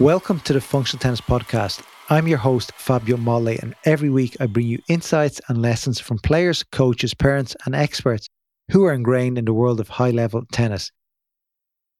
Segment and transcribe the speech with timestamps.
[0.00, 1.84] Welcome to the Functional Tennis Podcast.
[2.08, 6.18] I'm your host, Fabio Molle, and every week I bring you insights and lessons from
[6.20, 8.26] players, coaches, parents, and experts
[8.70, 10.90] who are ingrained in the world of high level tennis.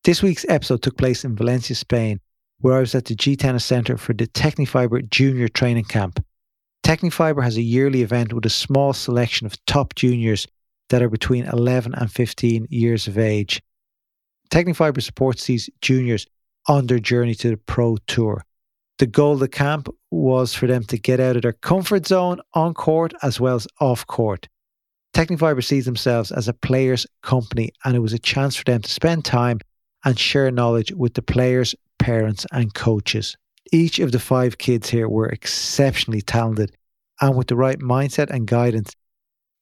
[0.05, 2.21] This week's episode took place in Valencia, Spain,
[2.61, 6.25] where I was at the G Tennis Centre for the Tecnifibre Junior Training Camp.
[6.83, 10.47] Tecnifibre has a yearly event with a small selection of top juniors
[10.89, 13.61] that are between 11 and 15 years of age.
[14.51, 16.27] Tecnifibre supports these juniors
[16.71, 18.45] on their journey to the Pro Tour.
[19.01, 22.41] The goal of the camp was for them to get out of their comfort zone
[22.55, 24.47] on court as well as off court.
[25.13, 28.89] Tecnifibre sees themselves as a players' company, and it was a chance for them to
[28.89, 29.59] spend time
[30.05, 33.37] and share knowledge with the players, parents, and coaches.
[33.73, 36.71] Each of the five kids here were exceptionally talented,
[37.21, 38.95] and with the right mindset and guidance,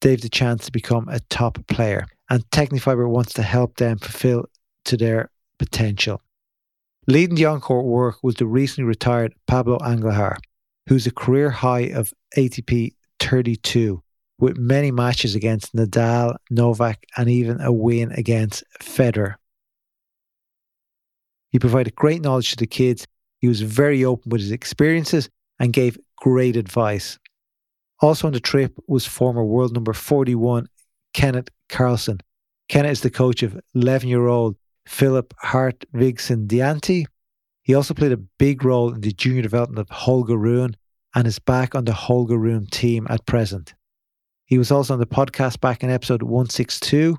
[0.03, 2.07] they've the chance to become a top player.
[2.29, 4.45] And Tecnifibre wants to help them fulfill
[4.85, 6.21] to their potential.
[7.11, 10.37] Leading the encore work was the recently retired Pablo Andujar,
[10.89, 14.03] who's a career high of ATP 32,
[14.39, 19.37] with many matches against Nadal, Novak, and even a win against Federer.
[21.51, 23.07] He provided great knowledge to the kids.
[23.41, 27.19] He was very open with his experiences and gave great advice.
[28.03, 30.69] Also on the trip was former world number 41,
[31.15, 32.21] Kenneth Carlsen.
[32.69, 34.57] Kenneth is the coach of 11 year old
[34.89, 37.05] Philip Hart Vigson Dianti.
[37.63, 40.77] He also played a big role in the junior development of Holger Rune
[41.15, 43.75] and is back on the Holger Rune team at present.
[44.47, 47.19] He was also on the podcast back in episode 162,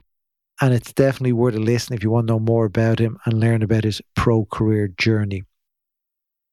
[0.59, 3.39] and it's definitely worth a listen if you want to know more about him and
[3.39, 5.43] learn about his pro career journey.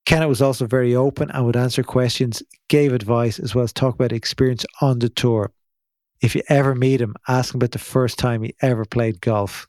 [0.04, 3.94] Kenneth was also very open and would answer questions, gave advice, as well as talk
[3.94, 5.50] about experience on the tour.
[6.20, 9.66] If you ever meet him, ask him about the first time he ever played golf.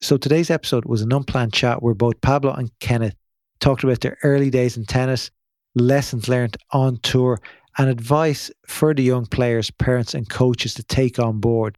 [0.00, 3.16] So today's episode was an unplanned chat where both Pablo and Kenneth
[3.58, 5.30] talked about their early days in tennis,
[5.74, 7.40] lessons learned on tour,
[7.78, 11.76] and advice for the young players, parents, and coaches to take on board.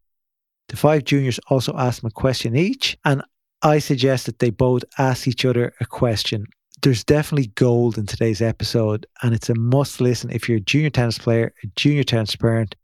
[0.68, 3.22] The five juniors also asked them a question each, and
[3.62, 6.46] I suggest that they both ask each other a question.
[6.82, 10.90] There's definitely gold in today's episode, and it's a must listen if you're a junior
[10.90, 12.74] tennis player, a junior tennis parent,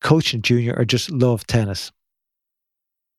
[0.00, 1.92] coach and junior, or just love tennis.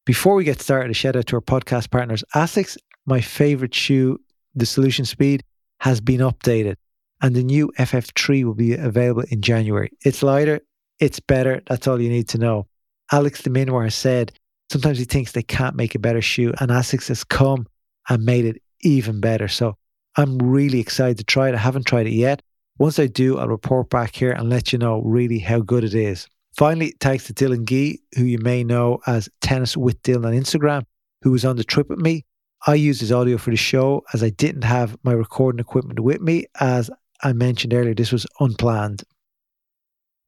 [0.05, 2.23] Before we get started, a shout out to our podcast partners.
[2.35, 2.77] ASICS,
[3.07, 4.19] my favorite shoe,
[4.53, 5.43] the Solution Speed,
[5.79, 6.75] has been updated
[7.21, 9.89] and the new FF3 will be available in January.
[10.03, 10.61] It's lighter,
[10.99, 11.63] it's better.
[11.67, 12.67] That's all you need to know.
[13.11, 14.31] Alex de Minaur has said
[14.71, 17.65] sometimes he thinks they can't make a better shoe, and ASICS has come
[18.07, 19.47] and made it even better.
[19.47, 19.75] So
[20.17, 21.55] I'm really excited to try it.
[21.55, 22.43] I haven't tried it yet.
[22.77, 25.95] Once I do, I'll report back here and let you know really how good it
[25.95, 26.27] is.
[26.55, 30.83] Finally, thanks to Dylan Gee, who you may know as Tennis with Dylan on Instagram,
[31.21, 32.25] who was on the trip with me.
[32.65, 36.21] I used his audio for the show as I didn't have my recording equipment with
[36.21, 36.45] me.
[36.59, 36.89] As
[37.23, 39.03] I mentioned earlier, this was unplanned.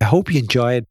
[0.02, 0.84] I hope you enjoyed.
[0.84, 0.88] It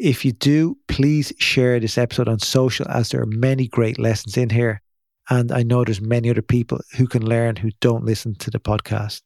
[0.00, 4.38] if you do, please share this episode on social as there are many great lessons
[4.38, 4.80] in here.
[5.28, 8.58] And I know there's many other people who can learn who don't listen to the
[8.58, 9.20] podcast.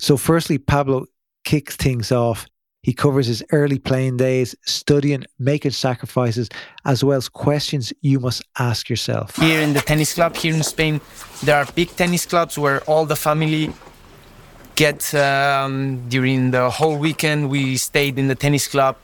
[0.00, 1.06] So, firstly, Pablo
[1.44, 2.46] kicks things off
[2.86, 6.48] he covers his early playing days, studying, making sacrifices,
[6.84, 9.34] as well as questions you must ask yourself.
[9.34, 11.00] Here in the tennis club here in Spain,
[11.42, 13.72] there are big tennis clubs where all the family
[14.76, 17.50] get um, during the whole weekend.
[17.50, 18.94] We stayed in the tennis club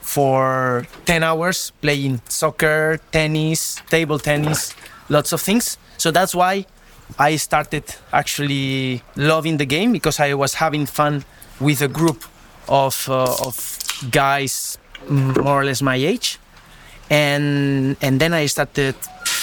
[0.00, 4.74] for 10 hours playing soccer, tennis, table tennis,
[5.10, 5.76] lots of things.
[5.98, 6.64] So that's why
[7.18, 11.26] I started actually loving the game because I was having fun
[11.60, 12.24] with a group
[12.70, 13.78] of uh, of
[14.10, 16.38] guys more or less my age,
[17.10, 18.94] and and then I started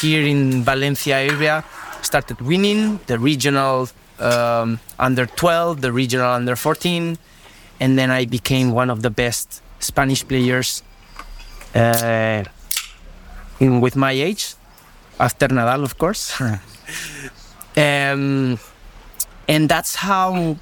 [0.02, 1.63] here in Valencia area,
[2.02, 7.18] started winning the regional um, under 12, the regional under 14,
[7.80, 10.84] and then I became one of the best Spanish players
[11.75, 12.44] uh,
[13.60, 14.56] in, with my age,
[15.19, 16.40] after Nadal, of course.
[17.78, 18.60] um,
[19.48, 20.57] and that's how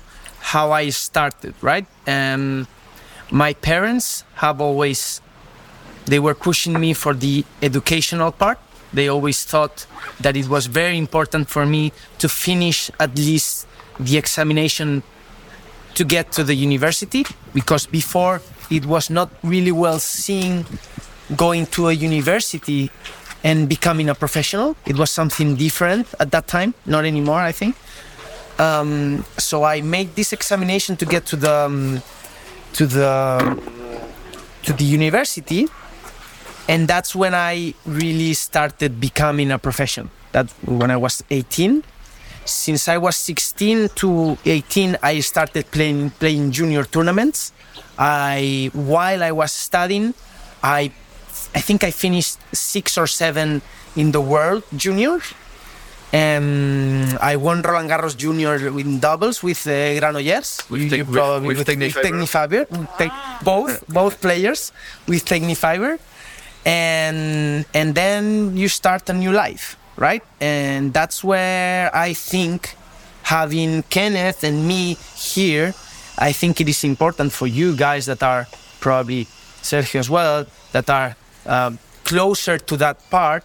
[0.53, 1.87] how I started, right?
[2.05, 2.67] Um,
[3.31, 5.21] my parents have always
[6.05, 8.59] they were pushing me for the educational part.
[8.93, 9.87] They always thought
[10.21, 13.65] that it was very important for me to finish at least
[13.99, 15.01] the examination
[15.95, 20.65] to get to the university because before it was not really well seen
[21.35, 22.91] going to a university
[23.43, 24.75] and becoming a professional.
[24.85, 27.75] It was something different at that time, not anymore, I think.
[28.57, 32.01] Um, so I made this examination to get to the um,
[32.73, 33.59] to the
[34.63, 35.67] to the university,
[36.69, 40.09] and that's when I really started becoming a profession.
[40.31, 41.83] That when I was 18,
[42.45, 47.51] since I was 16 to 18, I started playing playing junior tournaments.
[47.97, 50.13] I while I was studying,
[50.63, 50.91] I
[51.53, 53.61] I think I finished six or seven
[53.95, 55.19] in the world junior.
[56.13, 60.69] And I won Roland Garros Junior in doubles with uh, Granollers.
[60.69, 62.67] With, te- with, with, with Tecnifibre.
[63.43, 64.71] both both players
[65.07, 65.99] with Tecnifibre,
[66.65, 70.23] and and then you start a new life, right?
[70.39, 72.75] And that's where I think
[73.23, 75.73] having Kenneth and me here,
[76.17, 78.47] I think it is important for you guys that are
[78.79, 79.25] probably
[79.61, 81.15] Sergio as well that are
[81.45, 83.43] um, closer to that part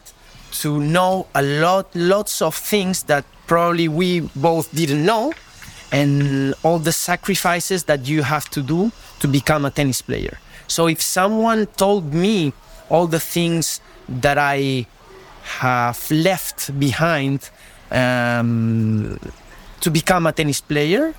[0.53, 5.33] to know a lot, lots of things that probably we both didn't know,
[5.93, 10.39] and all the sacrifices that you have to do to become a tennis player.
[10.69, 12.53] So if someone told me
[12.89, 14.87] all the things that I
[15.43, 17.51] have left behind
[17.91, 19.19] um,
[19.81, 21.15] to become a tennis player,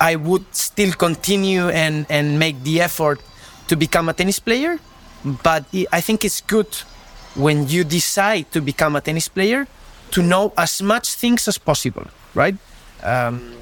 [0.00, 3.20] I would still continue and, and make the effort
[3.68, 4.78] to become a tennis player.
[5.24, 6.66] But I think it's good
[7.34, 9.66] when you decide to become a tennis player
[10.10, 12.56] to know as much things as possible, right?
[13.02, 13.56] Um,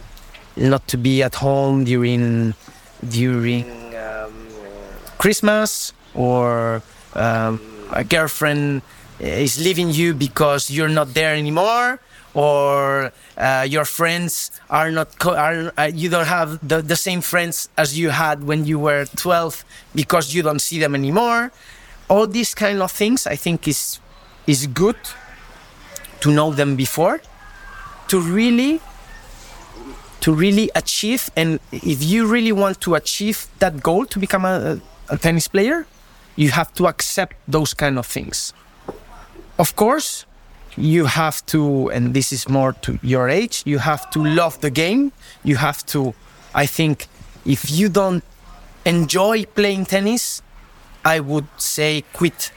[0.56, 2.54] not to be at home during
[3.08, 3.64] during
[3.96, 4.48] um,
[5.18, 6.82] Christmas or
[7.14, 7.60] um,
[7.92, 8.82] a girlfriend
[9.18, 12.00] is leaving you because you're not there anymore
[12.34, 17.68] or uh, your friends are not are uh, you don't have the, the same friends
[17.76, 19.64] as you had when you were 12
[19.94, 21.50] because you don't see them anymore
[22.10, 24.00] all these kind of things I think is
[24.46, 24.98] is good
[26.20, 27.20] to know them before.
[28.08, 28.80] To really
[30.20, 34.78] to really achieve and if you really want to achieve that goal to become a,
[35.08, 35.86] a tennis player
[36.36, 38.52] you have to accept those kind of things.
[39.58, 40.26] Of course
[40.76, 44.70] you have to and this is more to your age you have to love the
[44.70, 45.12] game.
[45.44, 46.12] You have to
[46.54, 47.06] i think
[47.46, 48.24] if you don't
[48.84, 50.42] enjoy playing tennis
[51.04, 52.52] I would say quit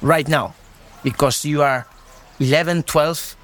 [0.00, 0.54] right now
[1.02, 1.86] because you are
[2.40, 3.36] 11, 12.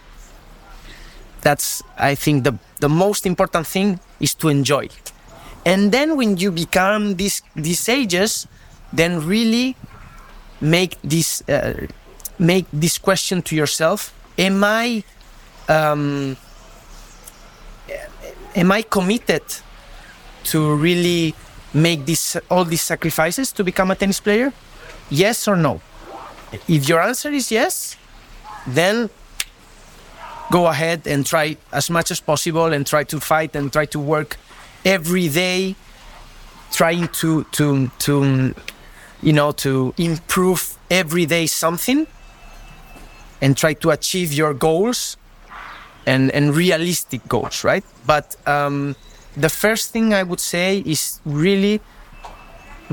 [1.41, 4.89] That's, I think, the, the most important thing is to enjoy.
[5.67, 8.47] And then when you become these, these ages,
[8.93, 9.77] then really
[10.61, 11.87] make this, uh,
[12.39, 15.05] make this question to yourself Am I,
[15.69, 16.37] um,
[18.57, 19.43] am I committed
[20.45, 21.35] to really
[21.75, 24.53] make this all these sacrifices to become a tennis player?
[25.11, 25.81] Yes or no?
[26.69, 27.97] If your answer is yes,
[28.67, 29.11] then
[30.51, 33.99] go ahead and try as much as possible and try to fight and try to
[33.99, 34.37] work
[34.85, 35.75] every day
[36.71, 38.55] trying to to to
[39.23, 42.07] you know to improve every day something
[43.41, 45.17] and try to achieve your goals
[46.07, 48.95] and and realistic goals right but um
[49.37, 51.81] the first thing I would say is really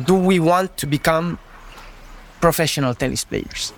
[0.03, 1.37] do we want to become
[2.39, 3.73] professional tennis players?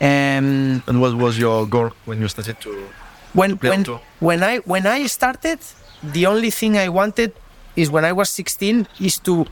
[0.00, 2.88] Um, and what was your goal when you started to
[3.32, 3.84] when when
[4.20, 5.58] when I when I started,
[6.02, 7.32] the only thing I wanted
[7.76, 9.46] is when I was 16 is to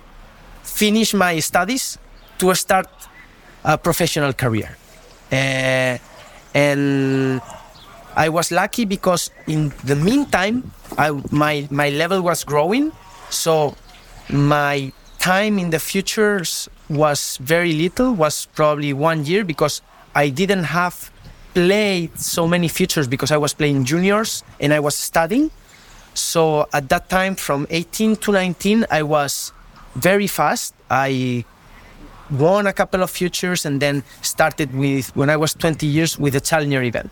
[0.63, 1.99] finish my studies
[2.39, 2.87] to start
[3.65, 4.77] a professional career,
[5.33, 5.99] uh,
[6.55, 7.41] and
[8.15, 12.93] I was lucky because in the meantime, I, my my level was growing,
[13.31, 13.75] so
[14.29, 18.13] my time in the futures was very little.
[18.13, 19.81] Was probably one year because
[20.15, 21.11] I didn't have
[21.55, 25.51] played so many futures because I was playing juniors and I was studying.
[26.13, 29.53] So at that time, from 18 to 19, I was
[29.95, 30.75] very fast.
[30.91, 31.45] I
[32.31, 36.35] won a couple of futures and then started with when I was 20 years with
[36.35, 37.11] a challenger event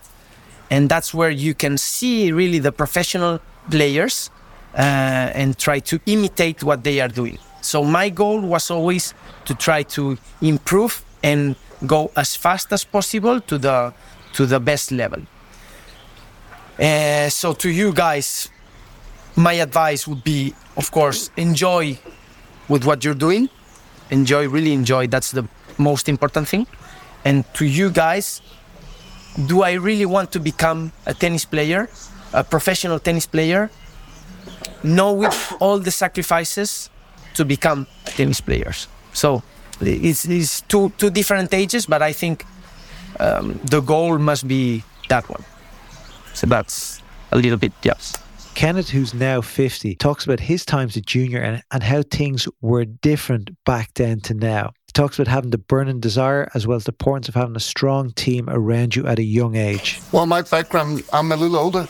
[0.71, 4.31] and that's where you can see really the professional players
[4.75, 4.81] uh,
[5.35, 7.39] and try to imitate what they are doing.
[7.61, 13.41] So my goal was always to try to improve and go as fast as possible
[13.41, 13.93] to the
[14.35, 15.23] to the best level.
[16.79, 18.49] Uh, so to you guys,
[19.37, 21.99] my advice would be, of course, enjoy
[22.69, 23.51] with what you're doing.
[24.11, 25.07] Enjoy, really enjoy.
[25.09, 25.47] That's the
[25.79, 26.67] most important thing.
[27.25, 28.41] And to you guys,
[29.47, 31.89] do I really want to become a tennis player,
[32.33, 33.71] a professional tennis player?
[34.83, 36.91] Know with all the sacrifices
[37.35, 38.89] to become tennis players.
[39.13, 39.43] So
[39.81, 42.45] it's, it's two, two different ages, but I think
[43.19, 45.45] um, the goal must be that one.
[46.35, 48.17] So that's a little bit, yes.
[48.55, 52.49] Kenneth, who's now 50, talks about his times as a junior and, and how things
[52.61, 54.73] were different back then to now.
[54.91, 57.61] He talks about having the burning desire as well as the importance of having a
[57.61, 60.01] strong team around you at a young age.
[60.11, 61.87] Well, my background, I'm a little older.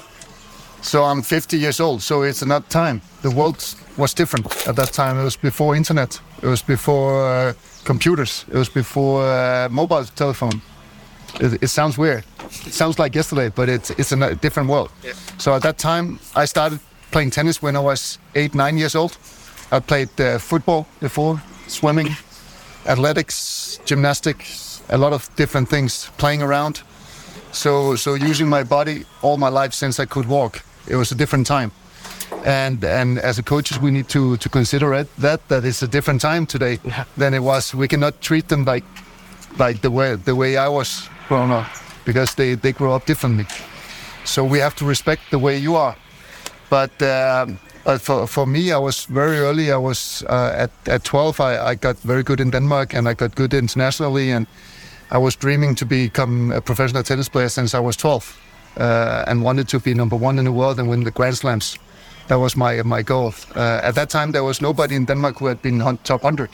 [0.83, 2.03] So I'm 50 years old.
[2.03, 3.01] So it's another time.
[3.23, 3.65] The world
[3.97, 5.19] was different at that time.
[5.19, 6.21] It was before internet.
[6.43, 7.55] It was before uh,
[7.87, 8.45] computers.
[8.49, 10.61] It was before uh, mobile telephone.
[11.41, 12.25] It, it, sounds weird.
[12.67, 14.91] It sounds like yesterday, but it's it's a different world.
[15.03, 15.15] Yeah.
[15.39, 16.81] So at that time, I started
[17.13, 19.17] playing tennis when I was eight, nine years old.
[19.73, 22.15] I played uh, football before, swimming,
[22.87, 26.83] athletics, gymnastics, a lot of different things, playing around.
[27.53, 30.63] So so using my body all my life since I could walk.
[30.89, 31.73] It was a different time
[32.45, 35.89] and and as a coaches we need to to consider it that that is a
[35.89, 37.05] different time today yeah.
[37.17, 38.85] than it was we cannot treat them like
[39.59, 41.67] like the way the way I was grown up
[42.05, 43.47] because they they grow up differently
[44.25, 45.97] so we have to respect the way you are
[46.71, 47.59] but um,
[47.99, 51.75] for for me I was very early I was uh, at at 12 I, I
[51.75, 54.47] got very good in Denmark and I got good internationally and
[55.11, 58.39] I was dreaming to become a professional tennis player since I was 12
[58.77, 61.79] uh, and wanted to be number one in the world and win the Grand Slams
[62.31, 63.35] that was my my goal.
[63.57, 66.49] Uh, at that time, there was nobody in Denmark who had been on top 100.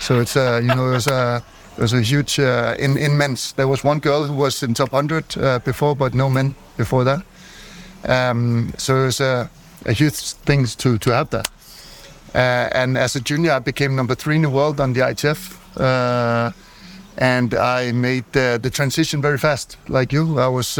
[0.00, 1.42] So it's uh, you know it was a
[1.76, 3.52] it was a huge uh, in in men's.
[3.52, 7.04] There was one girl who was in top 100 uh, before, but no men before
[7.04, 7.20] that.
[8.08, 9.50] Um, so it was a,
[9.86, 11.48] a huge thing to to have that.
[12.34, 15.56] Uh, and as a junior, I became number three in the world on the ITF.
[15.76, 16.52] Uh,
[17.18, 20.38] and I made the transition very fast, like you.
[20.38, 20.78] I was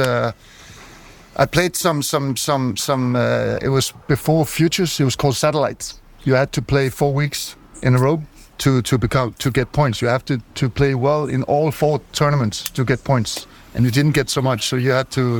[1.36, 3.16] I played some some some some.
[3.16, 5.00] Uh, it was before futures.
[5.00, 6.00] It was called satellites.
[6.24, 8.22] You had to play four weeks in a row
[8.58, 10.02] to to become to get points.
[10.02, 13.90] You have to to play well in all four tournaments to get points, and you
[13.90, 14.68] didn't get so much.
[14.68, 15.38] So you had to.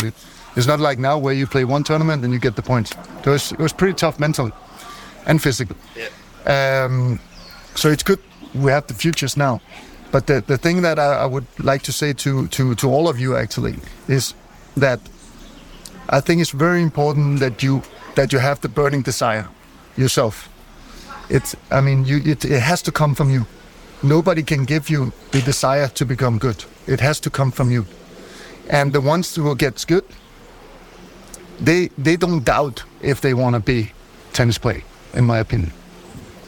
[0.57, 2.93] It's not like now where you play one tournament and you get the points.
[3.21, 4.53] It was it was pretty tough mentally
[5.27, 5.77] and physically.
[5.97, 6.85] Yeah.
[6.85, 7.21] Um,
[7.75, 8.19] so it's good
[8.55, 9.61] we have the futures now.
[10.11, 13.09] But the, the thing that I, I would like to say to, to, to all
[13.09, 13.77] of you actually
[14.09, 14.35] is
[14.77, 15.01] that
[16.09, 17.83] I think it's very important that you
[18.17, 19.49] that you have the burning desire
[19.97, 20.49] yourself.
[21.29, 23.47] It's I mean you it, it has to come from you.
[24.03, 26.65] Nobody can give you the desire to become good.
[26.87, 27.87] It has to come from you.
[28.69, 30.05] And the ones who gets good,
[31.61, 33.93] they they don't doubt if they want to be
[34.33, 34.83] tennis player,
[35.15, 35.73] in my opinion.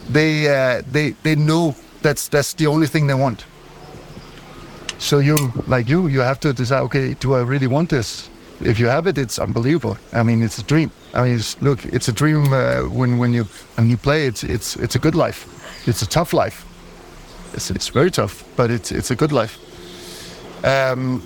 [0.09, 3.45] They uh, they they know that's that's the only thing they want.
[4.97, 6.81] So you like you you have to decide.
[6.83, 8.29] Okay, do I really want this?
[8.65, 9.97] if you have it, it's unbelievable.
[10.11, 10.91] I mean, it's a dream.
[11.13, 13.43] I mean, it's, look, it's a dream uh, when when you
[13.75, 14.25] when you play.
[14.25, 15.47] It's it's it's a good life.
[15.87, 16.65] It's a tough life.
[17.53, 19.57] It's it's very tough, but it's it's a good life.
[20.63, 21.21] Um,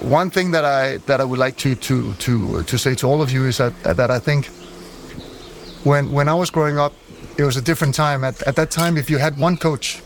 [0.00, 3.22] one thing that I that I would like to to to to say to all
[3.22, 4.46] of you is that that I think
[5.84, 6.92] when when I was growing up,
[7.38, 8.24] it was a different time.
[8.24, 10.02] At at that time, if you had one coach,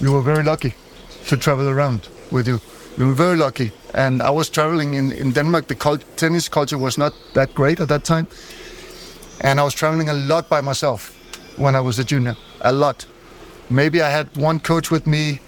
[0.00, 0.74] you were very lucky
[1.28, 2.60] to travel around with you
[2.98, 3.70] we were very lucky.
[3.94, 5.68] And I was traveling in, in Denmark.
[5.68, 8.26] The cult- tennis culture was not that great at that time.
[9.40, 11.14] And I was traveling a lot by myself
[11.56, 12.36] when I was a junior.
[12.62, 13.06] A lot.
[13.70, 15.40] Maybe I had one coach with me.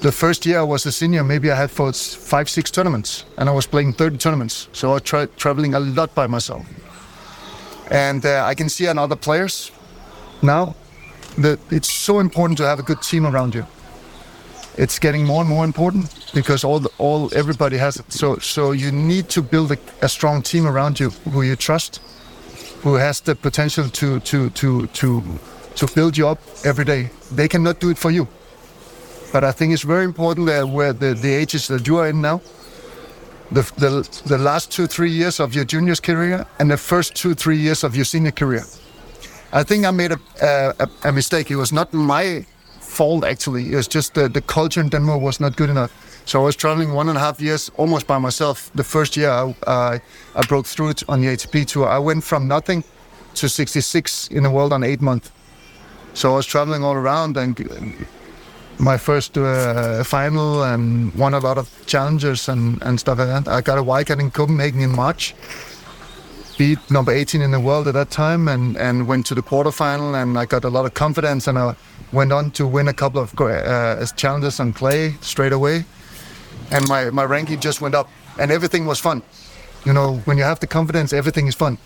[0.00, 3.24] The first year I was a senior, maybe I had for five, six tournaments.
[3.36, 4.68] And I was playing 30 tournaments.
[4.72, 6.66] So I was tra- traveling a lot by myself.
[7.90, 9.72] And uh, I can see on other players
[10.42, 10.74] now
[11.38, 13.66] that it's so important to have a good team around you
[14.78, 18.12] it's getting more and more important because all the, all everybody has it.
[18.12, 22.00] So so you need to build a, a, strong team around you who you trust,
[22.82, 25.22] who has the potential to to to to
[25.74, 27.10] to build you up every day.
[27.32, 28.28] They cannot do it for you,
[29.32, 32.20] but I think it's very important that where the the ages that you are in
[32.20, 32.40] now.
[33.50, 37.34] The, the, the last two three years of your junior's career and the first two
[37.34, 38.64] three years of your senior career.
[39.54, 41.50] I think I made a, a, a mistake.
[41.50, 42.44] It was not my
[42.80, 43.72] fault actually.
[43.72, 45.90] It was just the, the culture in Denmark was not good enough.
[46.26, 48.70] So I was traveling one and a half years almost by myself.
[48.74, 49.98] The first year I, uh,
[50.36, 51.88] I broke through it on the ATP tour.
[51.88, 52.84] I went from nothing
[53.34, 55.30] to 66 in the world on eight months.
[56.12, 57.56] So I was traveling all around and
[58.78, 63.48] my first uh, final and won a lot of challenges and, and stuff like that.
[63.48, 65.34] I got a wildcard in Copenhagen in March
[66.58, 70.20] beat number 18 in the world at that time and, and went to the quarterfinal
[70.20, 71.76] and I got a lot of confidence and I
[72.12, 75.84] went on to win a couple of uh, challenges on clay straight away
[76.72, 78.08] and my, my ranking just went up
[78.40, 79.22] and everything was fun.
[79.84, 81.78] You know, when you have the confidence, everything is fun.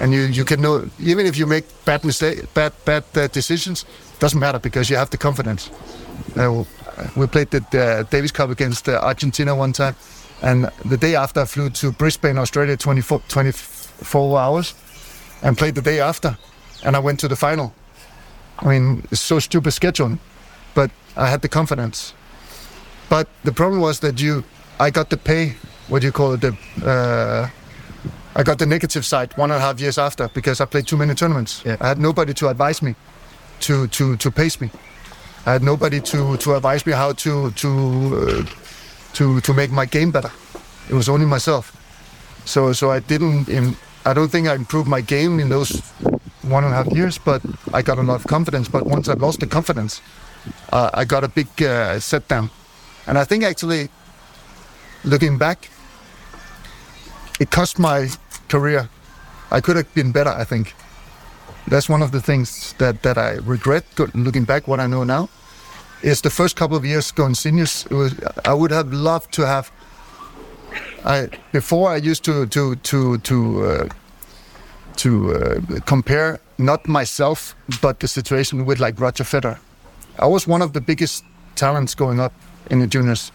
[0.00, 3.84] And you, you can know, even if you make bad mistake, bad bad uh, decisions,
[4.18, 5.70] doesn't matter because you have the confidence.
[6.36, 6.64] Uh,
[7.16, 9.94] we played the uh, Davis Cup against uh, Argentina one time,
[10.42, 14.74] and the day after I flew to Brisbane, Australia, 24, 24 hours
[15.42, 16.36] and played the day after.
[16.84, 17.74] And I went to the final.
[18.58, 20.18] I mean, it's so stupid scheduling,
[20.74, 22.14] but I had the confidence.
[23.08, 24.44] But the problem was that you,
[24.78, 25.56] I got to pay,
[25.88, 27.48] what do you call it, the, uh,
[28.36, 30.96] I got the negative side one and a half years after because I played too
[30.96, 31.62] many tournaments.
[31.64, 31.76] Yeah.
[31.80, 32.94] I had nobody to advise me,
[33.60, 34.70] to to to pace me.
[35.46, 37.68] I had nobody to to advise me how to to
[38.16, 38.44] uh,
[39.14, 40.30] to to make my game better.
[40.88, 41.76] It was only myself.
[42.44, 43.48] So so I didn't.
[44.06, 45.82] I don't think I improved my game in those
[46.42, 47.42] one and a half years, but
[47.74, 48.68] I got a lot of confidence.
[48.68, 50.00] But once I lost the confidence,
[50.72, 52.50] uh, I got a big uh, set down.
[53.06, 53.88] And I think actually,
[55.04, 55.68] looking back,
[57.40, 58.08] it cost my
[58.48, 58.88] career.
[59.50, 60.74] I could have been better, I think.
[61.66, 65.28] That's one of the things that, that I regret looking back, what I know now,
[66.02, 67.86] is the first couple of years going seniors.
[67.90, 69.72] Was, I would have loved to have.
[71.04, 73.88] I before I used to to to to uh,
[74.96, 79.58] to uh, compare not myself but the situation with like Roger Federer.
[80.18, 81.24] I was one of the biggest
[81.56, 82.32] talents going up
[82.70, 83.32] in the juniors.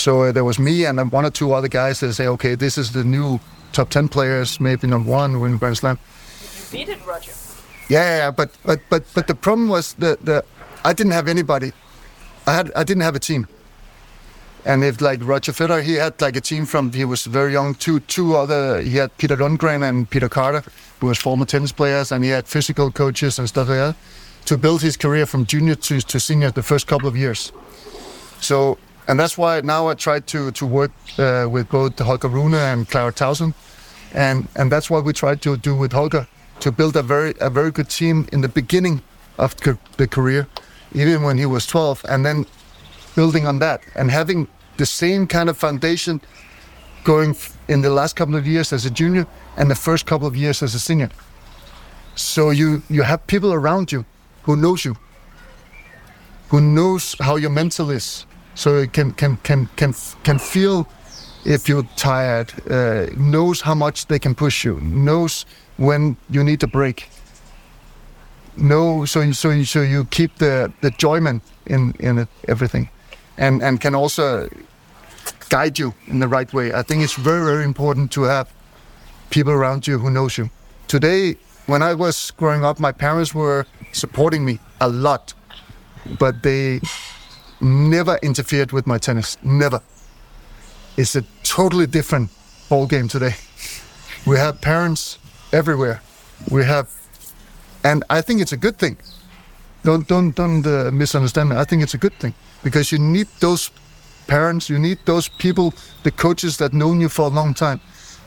[0.00, 2.78] So uh, there was me and one or two other guys that say, okay, this
[2.78, 3.38] is the new
[3.72, 5.98] top 10 players, maybe not one win Grand Slam.
[6.42, 7.32] You beat it, Roger.
[7.90, 10.44] Yeah, yeah, yeah, but but but but the problem was that the
[10.84, 11.72] I didn't have anybody.
[12.46, 13.46] I had I didn't have a team.
[14.64, 17.74] And if like Roger Federer, he had like a team from he was very young.
[17.74, 20.62] Two two other he had Peter Lundgren and Peter Carter,
[21.00, 23.96] who was former tennis players, and he had physical coaches and stuff like that
[24.46, 27.52] to build his career from junior to, to senior the first couple of years.
[28.40, 28.78] So
[29.10, 32.88] and that's why now I tried to to work uh, with both Holger Rune and
[32.88, 33.54] Clara Tauson,
[34.14, 36.28] and and that's what we tried to do with Holger
[36.60, 39.02] to build a very a very good team in the beginning
[39.36, 39.56] of
[39.96, 40.46] the career,
[40.92, 42.46] even when he was 12, and then
[43.16, 46.20] building on that and having the same kind of foundation
[47.02, 47.34] going
[47.66, 50.62] in the last couple of years as a junior and the first couple of years
[50.62, 51.10] as a senior.
[52.14, 54.04] So you you have people around you
[54.44, 54.94] who knows you,
[56.50, 58.26] who knows how your mental is,
[58.60, 60.86] so it can can can can can feel
[61.44, 65.46] if you're tired, uh, knows how much they can push you, knows
[65.78, 67.08] when you need a break.
[68.56, 72.90] No, so so so you keep the the enjoyment in in it, everything,
[73.38, 74.48] and and can also
[75.48, 76.74] guide you in the right way.
[76.74, 78.46] I think it's very very important to have
[79.30, 80.50] people around you who knows you.
[80.86, 85.34] Today, when I was growing up, my parents were supporting me a lot,
[86.18, 86.80] but they
[87.60, 89.36] never interfered with my tennis.
[89.42, 89.80] Never.
[90.96, 92.30] It's a totally different
[92.68, 93.34] ball game today.
[94.26, 95.18] We have parents
[95.52, 96.02] everywhere.
[96.50, 96.88] We have,
[97.84, 98.96] and I think it's a good thing.
[99.82, 101.56] Don't don't don't uh, misunderstand me.
[101.56, 103.70] I think it's a good thing because you need those
[104.26, 104.68] parents.
[104.68, 107.80] You need those people, the coaches that known you for a long time.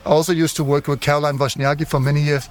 [0.06, 2.50] I also used to work with Caroline Wozniacki for many years,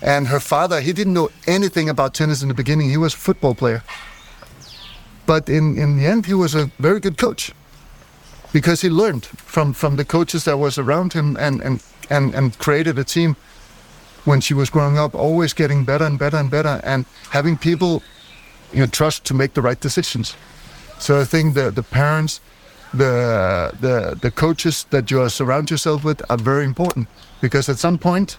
[0.00, 2.90] and her father he didn't know anything about tennis in the beginning.
[2.90, 3.82] He was a football player,
[5.32, 7.42] but in in the end he was a very good coach
[8.52, 12.46] because he learned from from the coaches that was around him and and and, and
[12.58, 13.30] created a team
[14.28, 18.02] when she was growing up always getting better and better and better and having people
[18.74, 20.36] you know trust to make the right decisions.
[20.98, 22.32] So i think the the parents
[23.02, 23.14] the
[23.84, 27.08] the the coaches that you surround yourself with are very important
[27.40, 28.38] because at some point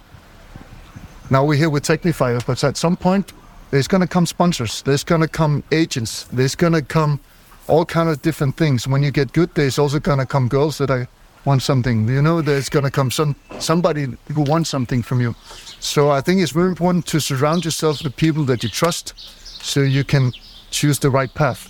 [1.30, 3.34] now we're here with Tecnifibre, but at some point
[3.74, 7.20] there's gonna come sponsors, there's gonna come agents, there's gonna come
[7.68, 8.88] all kind of different things.
[8.88, 11.08] When you get good, there's also gonna come girls that I
[11.44, 12.08] want something.
[12.08, 15.34] You know, there's gonna come some somebody who wants something from you.
[15.80, 19.80] So I think it's very important to surround yourself with people that you trust, so
[19.80, 20.34] you can
[20.70, 21.68] choose the right path.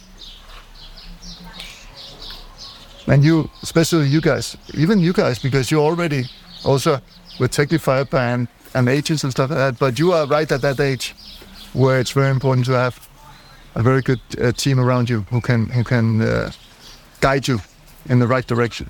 [3.08, 6.26] And you, especially you guys, even you guys, because you're already
[6.66, 7.00] also
[7.40, 9.80] with Tecnifibre and and agents and stuff like that.
[9.80, 11.16] But you are right at that age
[11.74, 13.08] where it's very important to have
[13.76, 16.52] a very good uh, team around you who can who can uh,
[17.20, 17.60] guide you
[18.10, 18.90] in the right direction.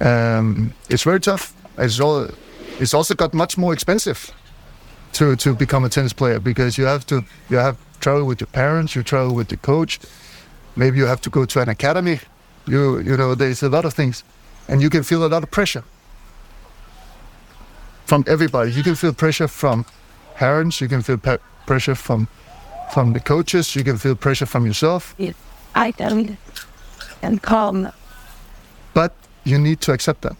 [0.00, 1.54] Um, it's very tough.
[1.78, 2.28] It's all.
[2.78, 4.32] It's also got much more expensive
[5.12, 8.48] to to become a tennis player because you have to you have travel with your
[8.48, 9.98] parents, you travel with the coach.
[10.74, 12.20] Maybe you have to go to an academy.
[12.66, 14.24] You you know there's a lot of things,
[14.68, 15.84] and you can feel a lot of pressure
[18.04, 18.72] from everybody.
[18.72, 19.84] You can feel pressure from
[20.36, 20.80] parents.
[20.80, 22.28] You can feel pe- pressure from
[22.92, 23.74] from the coaches.
[23.74, 25.14] You can feel pressure from yourself.
[25.74, 26.36] I don't
[27.22, 27.92] and calm.
[28.94, 29.12] But
[29.44, 30.36] you need to accept that.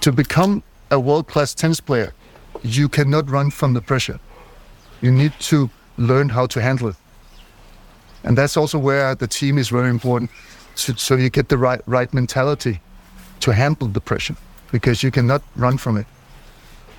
[0.00, 2.12] To become a world class tennis player,
[2.62, 4.18] you cannot run from the pressure.
[5.00, 6.96] You need to learn how to handle it.
[8.24, 10.30] And that's also where the team is very important.
[10.74, 12.80] So, so you get the right, right mentality
[13.40, 14.36] to handle the pressure
[14.70, 16.06] because you cannot run from it.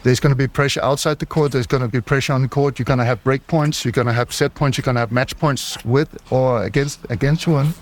[0.04, 1.54] There's going to be pressure outside the court.
[1.54, 2.78] There's going to be pressure on the court.
[2.78, 3.86] You're going to have break points.
[3.86, 4.78] You're going to have set points.
[4.78, 7.74] You're going to have match points with or against against one.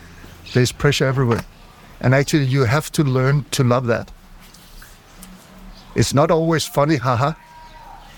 [0.53, 1.43] There's pressure everywhere,
[1.99, 4.11] and actually you have to learn to love that.
[5.95, 7.33] It's not always funny, haha,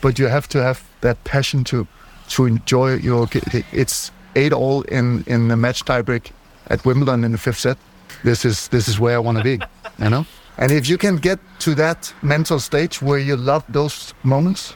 [0.01, 1.87] but you have to have that passion to
[2.29, 3.29] to enjoy your.
[3.71, 6.31] It's eight all in in the match tiebreak
[6.67, 7.77] at Wimbledon in the fifth set.
[8.23, 9.59] This is this is where I want to be,
[9.97, 10.25] you know.
[10.57, 14.75] And if you can get to that mental stage where you love those moments,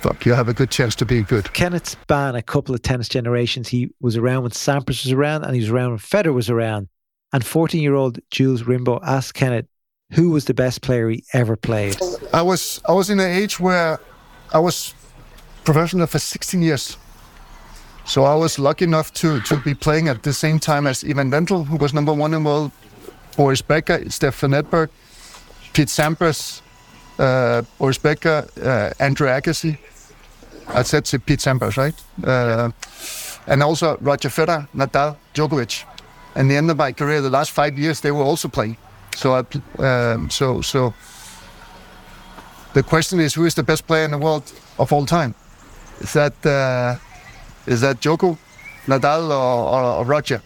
[0.00, 1.52] fuck, you have a good chance to be good.
[1.52, 3.68] Kenneth span a couple of tennis generations.
[3.68, 6.88] He was around when Sampras was around, and he was around when Federer was around.
[7.32, 9.66] And 14-year-old Jules Rimbaud asked Kenneth
[10.12, 11.96] who was the best player he ever played.
[12.32, 13.98] I was I was in an age where
[14.52, 14.94] I was
[15.64, 16.96] professional for 16 years.
[18.04, 21.32] So I was lucky enough to, to be playing at the same time as Ivan
[21.32, 22.70] Lendl, who was number one in the world,
[23.36, 24.88] Boris Becker, Stefan Edberg,
[25.72, 26.62] Pete Sampras,
[27.18, 29.78] uh, Boris Becker, uh, Andre Agassi.
[30.68, 31.94] I said to Pete Sampras, right?
[32.24, 32.70] Uh,
[33.46, 35.84] and also Roger Federer, Nadal, Djokovic.
[36.34, 38.76] And the end of my career, the last five years, they were also playing.
[39.14, 40.92] So I, um, so so.
[42.74, 45.34] The question is, who is the best player in the world of all time?
[46.00, 46.96] Is that uh,
[47.66, 48.36] is that Djoko,
[48.86, 50.42] Nadal, or, or, or Roger?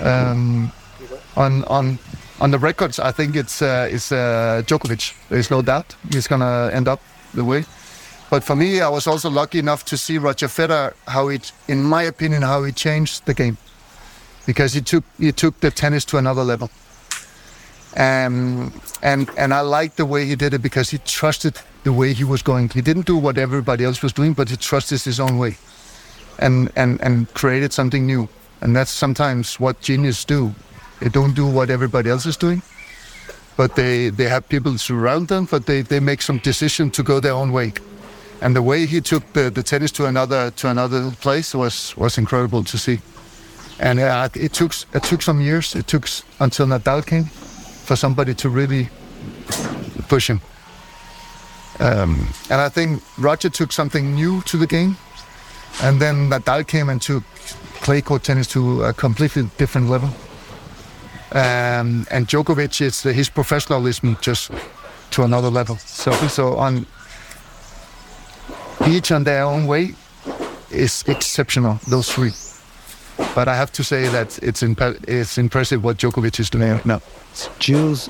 [0.00, 0.70] Um,
[1.38, 1.98] on on
[2.40, 5.14] on the records, I think it's uh, it's uh, Djokovic.
[5.28, 7.00] There's no doubt he's gonna end up
[7.34, 7.64] the way.
[8.30, 11.82] But for me, I was also lucky enough to see Roger Federer how it, in
[11.82, 13.56] my opinion, how he changed the game,
[14.46, 16.70] because he took he took the tennis to another level.
[17.96, 18.72] Um,
[19.02, 22.24] and and I liked the way he did it because he trusted the way he
[22.24, 22.68] was going.
[22.68, 25.56] He didn't do what everybody else was doing, but he trusted his own way,
[26.38, 28.28] and and and created something new.
[28.60, 30.52] And that's sometimes what genius do.
[31.00, 32.62] They don't do what everybody else is doing,
[33.56, 37.20] but they they have people surround them, but they they make some decision to go
[37.20, 37.72] their own way.
[38.40, 42.18] And the way he took the, the tennis to another to another place was was
[42.18, 43.00] incredible to see.
[43.80, 45.74] And uh, it took it took some years.
[45.74, 46.08] It took
[46.40, 48.88] until Nadal came for somebody to really
[50.08, 50.40] push him.
[51.80, 54.96] Um, and I think Roger took something new to the game,
[55.82, 57.22] and then Nadal came and took
[57.82, 60.10] clay court tennis to a completely different level.
[61.32, 64.50] Um, and Djokovic is his professionalism just
[65.10, 65.76] to another level.
[65.76, 66.86] So, so on
[68.86, 69.94] each on their own way
[70.70, 71.80] is exceptional.
[71.88, 72.32] Those three.
[73.34, 77.00] But I have to say that it's imp- it's impressive what Djokovic is doing now.
[77.58, 78.08] Jules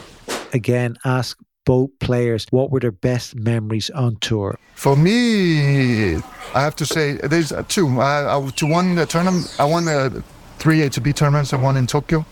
[0.53, 4.59] again asked both players what were their best memories on tour.
[4.75, 6.17] For me,
[6.55, 8.01] I have to say there's two.
[8.01, 9.55] I, I to won the tournament.
[9.59, 10.23] I won the
[10.59, 11.53] three ATP tournaments.
[11.53, 12.25] I won in Tokyo.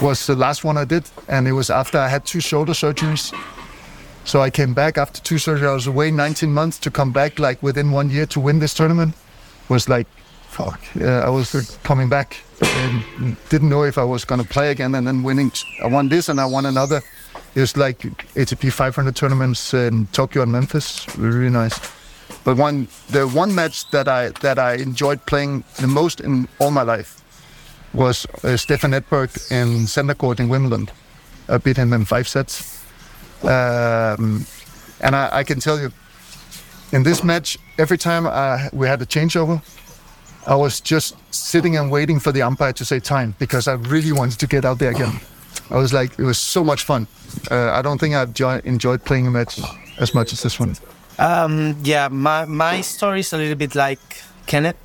[0.00, 3.34] Was the last one I did, and it was after I had two shoulder surgeries.
[4.24, 5.68] So I came back after two surgeries.
[5.68, 8.72] I was away 19 months to come back like within one year to win this
[8.72, 9.14] tournament.
[9.68, 10.06] Was like
[10.50, 14.94] fuck, I was coming back and didn't know if I was to play again.
[14.94, 17.02] And then winning, I won this and I won another.
[17.54, 17.98] It was like
[18.34, 21.06] ATP 500 tournaments in Tokyo and Memphis.
[21.16, 21.78] Really nice.
[22.44, 26.70] But one, the one match that I that I enjoyed playing the most in all
[26.70, 27.19] my life
[27.92, 30.90] was uh, Stefan Edberg in center court in Wimbledon.
[31.48, 32.84] I beat him in five sets.
[33.42, 34.46] Um,
[35.00, 35.90] and I, I, can tell you,
[36.92, 39.62] in this match, every time I, we had a changeover,
[40.46, 44.12] I was just sitting and waiting for the umpire to say time because I really
[44.12, 45.20] wanted to get out there again.
[45.70, 47.06] I was like, it was so much fun.
[47.50, 49.60] Uh, I don't think I've jo- enjoyed playing a match
[49.98, 50.76] as much as this one.
[51.18, 54.76] Um, yeah, my, my story is a little bit like Kenneth.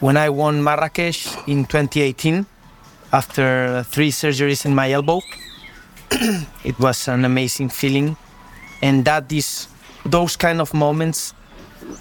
[0.00, 2.46] When I won Marrakesh in 2018,
[3.12, 5.20] after three surgeries in my elbow,
[6.64, 8.16] it was an amazing feeling.
[8.82, 9.68] And that is,
[10.04, 11.32] those kind of moments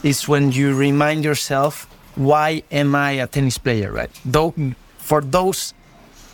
[0.03, 4.12] is when you remind yourself why am I a tennis player, right?
[4.25, 4.53] Though
[4.97, 5.73] for those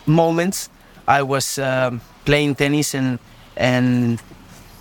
[0.06, 0.70] moments,
[1.08, 3.20] I was um, playing tennis and
[3.56, 4.22] and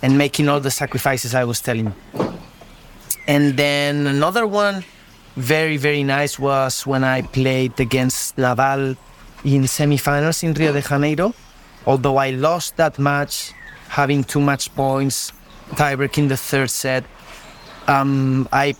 [0.01, 1.93] and making all the sacrifices I was telling.
[3.27, 4.83] And then another one,
[5.39, 8.97] very very nice, was when I played against Nadal
[9.43, 11.33] in semifinals in Rio de Janeiro.
[11.85, 13.53] Although I lost that match,
[13.87, 15.31] having too much points,
[15.71, 17.03] tiebreak in the third set.
[17.87, 18.75] Um, I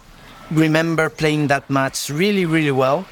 [0.51, 3.05] remember playing that match really, really well,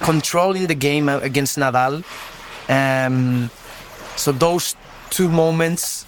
[0.00, 2.04] controlling the game against Nadal.
[2.68, 3.50] Um,
[4.16, 4.76] so those
[5.10, 6.06] two moments,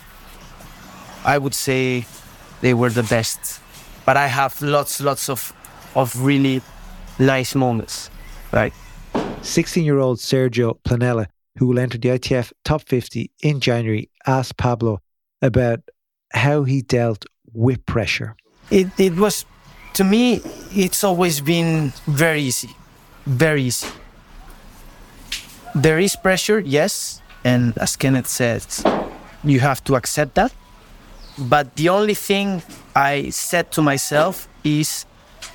[1.24, 2.06] I would say,
[2.60, 3.60] they were the best.
[4.06, 5.52] But I have lots, lots of,
[5.94, 6.62] of really
[7.18, 8.10] nice moments,
[8.52, 8.72] right?
[9.40, 11.26] 16-year-old Sergio Planella,
[11.58, 15.00] who will enter the ITF Top 50 in January, asked Pablo
[15.42, 15.80] about
[16.32, 18.36] how he dealt with pressure.
[18.70, 19.44] It, it was
[19.94, 20.40] to me,
[20.72, 22.70] it's always been very easy,
[23.26, 23.88] very easy.
[25.74, 28.82] There is pressure, yes, and as Kenneth says,
[29.44, 30.52] you have to accept that.
[31.38, 32.62] But the only thing
[32.94, 35.06] I said to myself is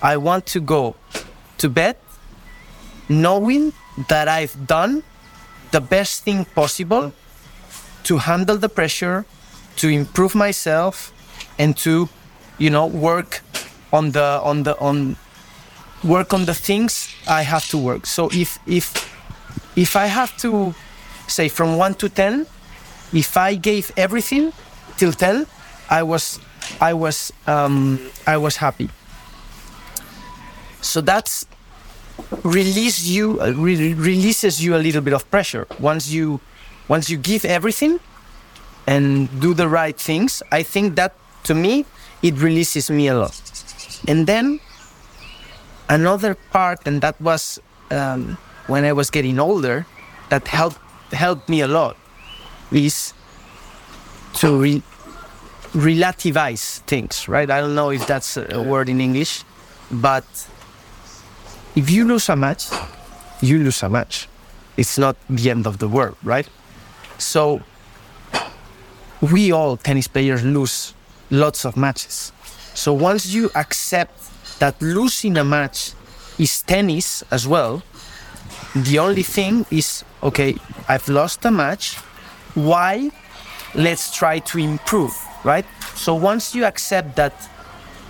[0.02, 0.96] I want to go
[1.60, 1.96] to bed
[3.10, 3.74] knowing
[4.08, 5.04] that I've done
[5.72, 7.12] the best thing possible
[8.04, 9.26] to handle the pressure,
[9.78, 11.12] to improve myself,
[11.58, 12.08] and to,
[12.58, 13.42] you know, work
[13.92, 15.18] on the on the on
[16.04, 18.06] work on the things I have to work.
[18.06, 18.94] So if if
[19.76, 20.74] if I have to
[21.28, 22.46] say from one to ten,
[23.12, 24.54] if I gave everything
[24.98, 25.46] till ten,
[25.90, 26.40] I was
[26.80, 28.90] I was um, I was happy.
[30.82, 31.46] So that's
[32.44, 35.68] release you uh, re- releases you a little bit of pressure.
[35.80, 36.40] Once you
[36.88, 38.00] once you give everything
[38.88, 41.14] and do the right things i think that
[41.44, 41.86] to me
[42.22, 43.36] it releases me a lot.
[44.08, 44.60] And then
[45.88, 47.60] another part and that was
[47.92, 48.38] um,
[48.68, 49.86] when i was getting older
[50.30, 50.80] that helped
[51.12, 51.96] helped me a lot
[52.72, 53.14] is
[54.36, 54.84] to re-
[55.74, 57.50] relativize things right?
[57.50, 59.44] I don't know if that's a word in english
[59.92, 60.26] but
[61.76, 62.68] if you lose a match,
[63.42, 64.28] you lose a match.
[64.78, 66.48] It's not the end of the world, right?
[67.18, 67.62] So
[69.22, 70.94] we all tennis players lose
[71.30, 72.32] lots of matches.
[72.74, 74.14] So once you accept
[74.60, 75.92] that losing a match
[76.38, 77.84] is tennis as well,
[78.76, 80.56] the only thing is okay,
[80.88, 81.96] I've lost a match.
[82.56, 83.12] Why?
[83.76, 85.66] Let's try to improve, right?
[85.96, 87.34] So once you accept that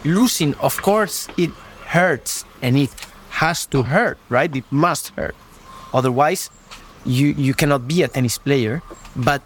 [0.06, 1.52] losing, of course, it
[1.86, 2.92] hurts and it
[3.40, 4.54] has to hurt, right?
[4.54, 5.36] It must hurt.
[5.94, 6.50] Otherwise,
[7.06, 8.82] you, you cannot be a tennis player.
[9.16, 9.42] But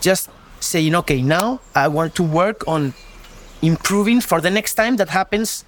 [0.00, 0.28] just
[0.60, 2.92] saying, okay, now I want to work on
[3.62, 5.64] improving for the next time that happens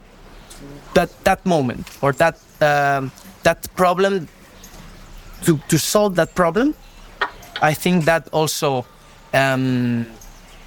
[0.94, 3.10] that that moment or that um,
[3.42, 4.28] that problem
[5.44, 6.74] to, to solve that problem
[7.62, 8.84] i think that also
[9.32, 10.06] um,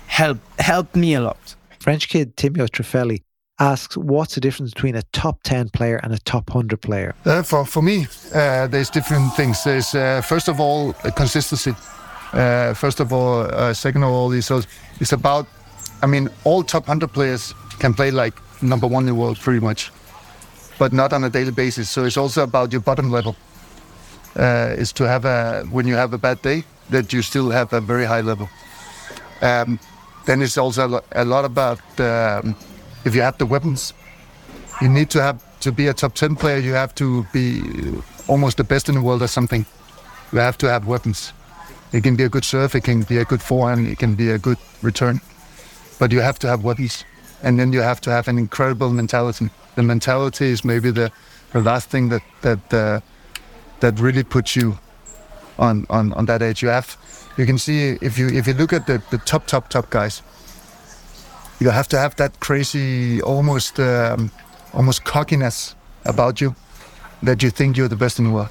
[0.08, 3.21] helped helped me a lot French kid Timio Treffelli
[3.59, 7.15] asks what's the difference between a top 10 player and a top 100 player?
[7.25, 9.63] Uh, for for me, uh, there's different things.
[9.63, 11.75] There's uh, first of all uh, consistency.
[12.33, 14.61] Uh, first of all, uh, second of all, is so
[14.99, 15.47] it's about.
[16.01, 19.59] I mean, all top hundred players can play like number one in the world, pretty
[19.59, 19.91] much,
[20.79, 21.89] but not on a daily basis.
[21.89, 23.35] So it's also about your bottom level.
[24.35, 27.71] Uh, is to have a when you have a bad day that you still have
[27.71, 28.49] a very high level.
[29.41, 29.79] Um,
[30.25, 32.55] then it's also a a lot about um,
[33.05, 33.93] if you have the weapons.
[34.81, 36.57] You need to have to be a top ten player.
[36.57, 37.61] You have to be
[38.27, 39.65] almost the best in the world or something.
[40.31, 41.33] You have to have weapons.
[41.93, 44.31] It can be a good serve, it can be a good forehand, it can be
[44.31, 45.21] a good return,
[45.99, 47.05] but you have to have weapons,
[47.43, 49.51] and then you have to have an incredible mentality.
[49.75, 51.11] The mentality is maybe the,
[51.51, 52.99] the last thing that that uh,
[53.79, 54.79] that really puts you
[55.59, 56.63] on, on on that edge.
[56.63, 56.97] You have
[57.37, 60.23] you can see if you if you look at the, the top top top guys,
[61.59, 64.31] you have to have that crazy almost um,
[64.73, 66.55] almost cockiness about you
[67.21, 68.49] that you think you're the best in the world.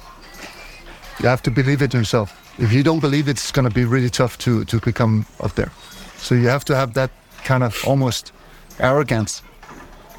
[1.19, 2.31] You have to believe it yourself.
[2.57, 5.53] If you don't believe it, it's going to be really tough to to become up
[5.55, 5.71] there.
[6.17, 7.11] So you have to have that
[7.43, 8.31] kind of almost
[8.79, 9.41] arrogance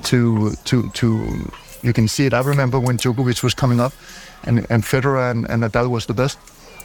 [0.05, 1.07] to to to.
[1.83, 2.33] You can see it.
[2.33, 3.93] I remember when Djokovic was coming up,
[4.45, 6.39] and and Federer and, and Nadal was the best.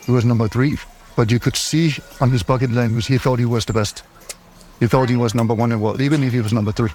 [0.06, 0.78] He was number three,
[1.16, 4.04] but you could see on his bucket language he thought he was the best.
[4.80, 6.92] He thought he was number one in the world, even if he was number three.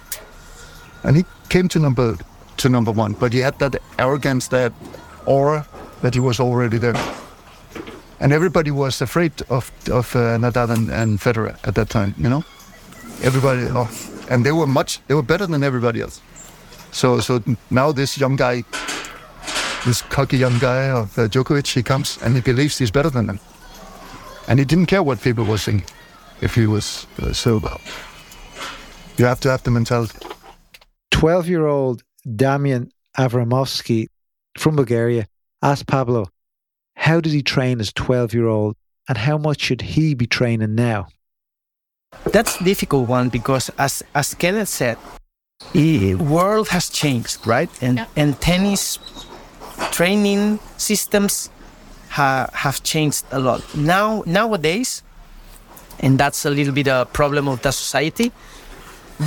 [1.03, 2.17] And he came to number
[2.57, 4.73] to number one, but he had that arrogance, that
[5.25, 5.67] aura
[6.01, 6.95] that he was already there.
[8.19, 12.15] And everybody was afraid of of uh, Nadal and, and Federer at that time.
[12.17, 12.43] You know,
[13.21, 13.89] everybody, oh,
[14.29, 16.21] and they were much, they were better than everybody else.
[16.91, 18.63] So so now this young guy,
[19.85, 23.27] this cocky young guy of uh, Djokovic, he comes and he believes he's better than
[23.27, 23.39] them,
[24.47, 25.83] and he didn't care what people were saying,
[26.41, 27.75] if he was uh, sober.
[29.17, 30.17] You have to have the mentality.
[31.11, 32.03] 12 year old
[32.35, 34.07] Damian Avramovsky
[34.57, 35.27] from Bulgaria
[35.61, 36.27] asked Pablo,
[36.95, 38.75] how did he train as 12 year old
[39.07, 41.07] and how much should he be training now?
[42.31, 44.97] That's a difficult one because as as Kenneth said,
[45.73, 47.69] the world has changed, right?
[47.81, 48.07] And Yeah.
[48.21, 48.99] and tennis
[49.91, 51.49] training systems
[52.09, 53.61] ha, have changed a lot.
[53.75, 55.03] Now nowadays,
[55.99, 58.31] and that's a little bit a problem of the society.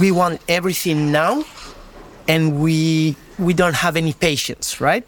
[0.01, 1.45] We want everything now,
[2.27, 5.05] and we we don't have any patience, right?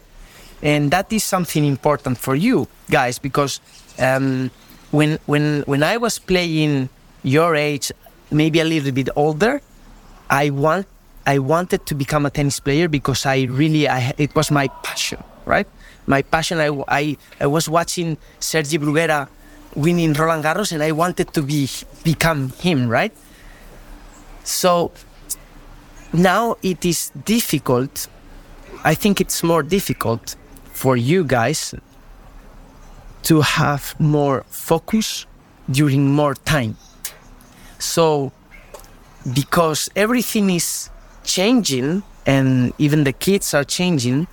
[0.61, 3.59] And that is something important for you guys because
[3.99, 4.51] um,
[4.91, 6.89] when when when I was playing
[7.23, 7.91] your age,
[8.31, 9.61] maybe a little bit older,
[10.29, 10.87] I want
[11.25, 15.23] I wanted to become a tennis player because I really I, it was my passion,
[15.45, 15.67] right?
[16.07, 16.59] My passion.
[16.59, 19.29] I, I, I was watching Sergi Bruguera
[19.75, 21.69] winning Roland Garros, and I wanted to be
[22.03, 23.13] become him, right?
[24.43, 24.91] So
[26.13, 28.07] now it is difficult.
[28.83, 30.35] I think it's more difficult
[30.73, 31.73] for you guys
[33.23, 35.25] to have more focus
[35.69, 36.75] during more time.
[37.77, 38.31] So,
[39.33, 40.89] because everything is
[41.23, 44.27] changing and even the kids are changing,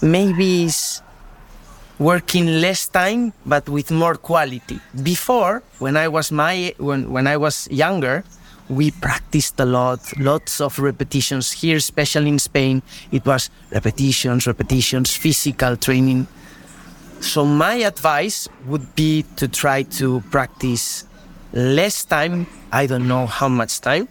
[0.00, 1.02] maybe it's
[1.98, 4.80] working less time but with more quality.
[5.02, 8.24] Before, when I was my when when I was younger,
[8.68, 12.82] we practiced a lot, lots of repetitions here, especially in Spain.
[13.10, 16.26] It was repetitions, repetitions, physical training.
[17.20, 21.04] So my advice would be to try to practice
[21.52, 22.46] less time.
[22.70, 24.06] I don't know how much time,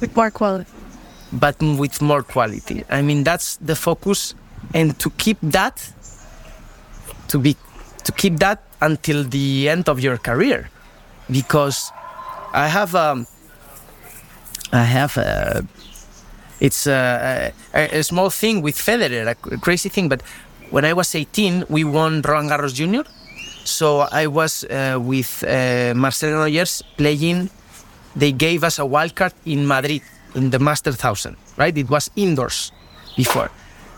[0.00, 0.68] With more quality.
[1.32, 2.84] but with more quality.
[2.90, 4.34] I mean, that's the focus,
[4.74, 5.92] and to keep that,
[7.28, 7.56] to be,
[8.04, 10.70] to keep that until the end of your career,
[11.30, 11.92] because
[12.52, 13.26] I have um,
[14.72, 15.64] I have a,
[16.60, 20.22] it's a, a, a small thing with Federer, a crazy thing, but
[20.70, 23.04] when I was 18, we won Roland Garros Junior.
[23.64, 27.50] So I was uh, with uh, Marcel Granollers playing.
[28.16, 30.02] They gave us a wild card in Madrid
[30.34, 31.76] in the Master 1000, right?
[31.76, 32.72] It was indoors
[33.16, 33.50] before.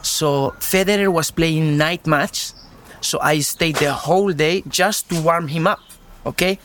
[0.03, 2.53] So Federer was playing night match.
[3.00, 5.80] So I stayed the whole day just to warm him up.
[6.26, 6.58] Okay,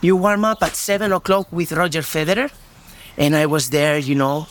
[0.00, 2.50] you warm up at seven o'clock with Roger Federer,
[3.16, 4.46] and I was there, you know,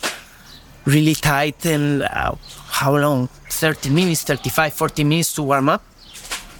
[0.84, 2.34] really tight and uh,
[2.70, 5.82] how long 30 minutes 35 40 minutes to warm up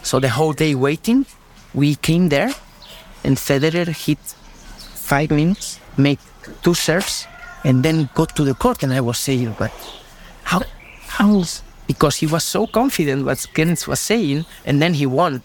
[0.02, 1.26] so the whole day waiting
[1.74, 2.50] we came there
[3.24, 4.18] and federer hit
[4.94, 6.18] five minutes made
[6.62, 7.26] two serves
[7.64, 9.72] and then got to the court and i was saying but
[10.44, 10.62] how
[11.08, 11.42] how
[11.92, 15.42] because he was so confident what Kenneth was saying and then he won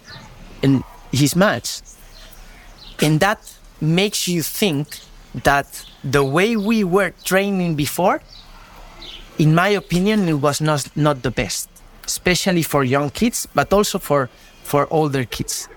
[0.62, 1.70] in his match
[3.06, 3.40] and that
[3.82, 4.86] makes you think
[5.50, 5.68] that
[6.04, 8.18] the way we were training before
[9.38, 11.70] in my opinion, it was not not the best,
[12.06, 14.30] especially for young kids, but also for
[14.64, 15.70] for older kids.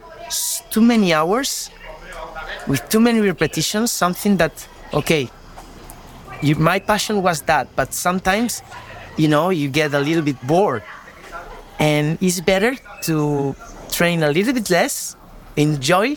[0.70, 1.70] Too many hours
[2.66, 3.90] with too many repetitions.
[3.90, 5.28] Something that okay,
[6.42, 8.62] you, my passion was that, but sometimes,
[9.16, 10.82] you know, you get a little bit bored,
[11.78, 13.54] and it's better to
[13.90, 15.16] train a little bit less,
[15.56, 16.16] enjoy,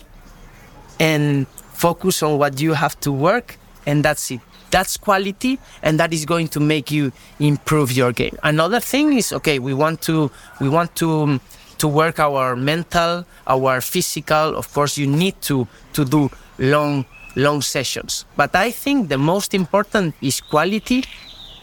[0.99, 4.41] and focus on what you have to work, and that's it.
[4.71, 8.35] That's quality and that is going to make you improve your game.
[8.41, 11.41] Another thing is okay we want to we want to um,
[11.77, 14.57] to work our mental our physical.
[14.57, 18.25] Of course you need to to do long long sessions.
[18.35, 21.03] But i think the most important is quality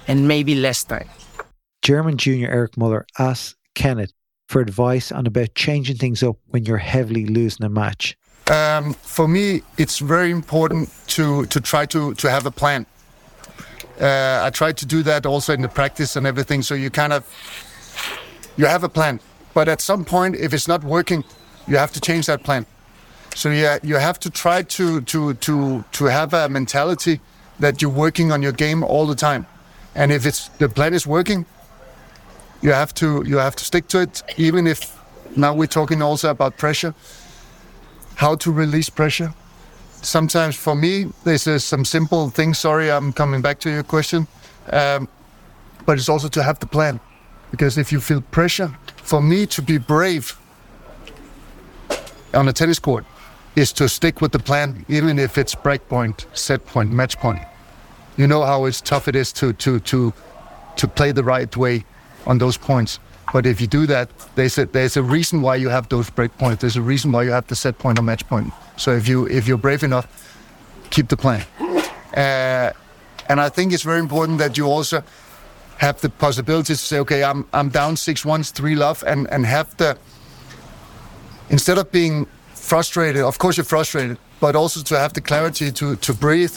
[0.06, 1.08] and maybe less time
[1.82, 4.12] German junior Eric Muller asks Kenneth
[4.48, 8.16] for advice on about changing things up when you're heavily losing a match.
[8.50, 12.84] Um, for me, it's very important to to try to to have a plan.
[14.00, 16.62] Uh, I try to do that also in the practice and everything.
[16.62, 17.24] So you kind of
[18.56, 19.20] you have a plan,
[19.54, 21.24] but at some point, if it's not working,
[21.68, 22.66] you have to change that plan.
[23.36, 27.20] So yeah, you have to try to to to to have a mentality
[27.60, 29.46] that you're working on your game all the time,
[29.94, 31.46] and if it's the plan is working,
[32.62, 34.98] you have to you have to stick to it, even if
[35.36, 36.94] now we're talking also about pressure
[38.20, 39.32] how to release pressure.
[40.02, 42.58] Sometimes for me, this is some simple things.
[42.58, 44.26] Sorry, I'm coming back to your question.
[44.70, 45.08] Um,
[45.86, 47.00] but it's also to have the plan.
[47.50, 50.38] Because if you feel pressure, for me to be brave
[52.34, 53.06] on a tennis court
[53.56, 57.40] is to stick with the plan, even if it's break point, set point, match point.
[58.18, 60.12] You know how it's tough it is to to to
[60.76, 61.84] to play the right way
[62.26, 62.98] on those points.
[63.32, 66.36] But if you do that, there's a, there's a reason why you have those break
[66.38, 66.60] points.
[66.60, 68.52] There's a reason why you have the set point or match point.
[68.76, 70.06] So if you if you're brave enough,
[70.90, 71.44] keep the plan.
[72.16, 72.72] Uh,
[73.28, 75.04] and I think it's very important that you also
[75.78, 79.46] have the possibility to say, okay, I'm I'm down six one, three love, and and
[79.46, 79.96] have the
[81.50, 83.22] instead of being frustrated.
[83.22, 86.56] Of course, you're frustrated, but also to have the clarity to to breathe.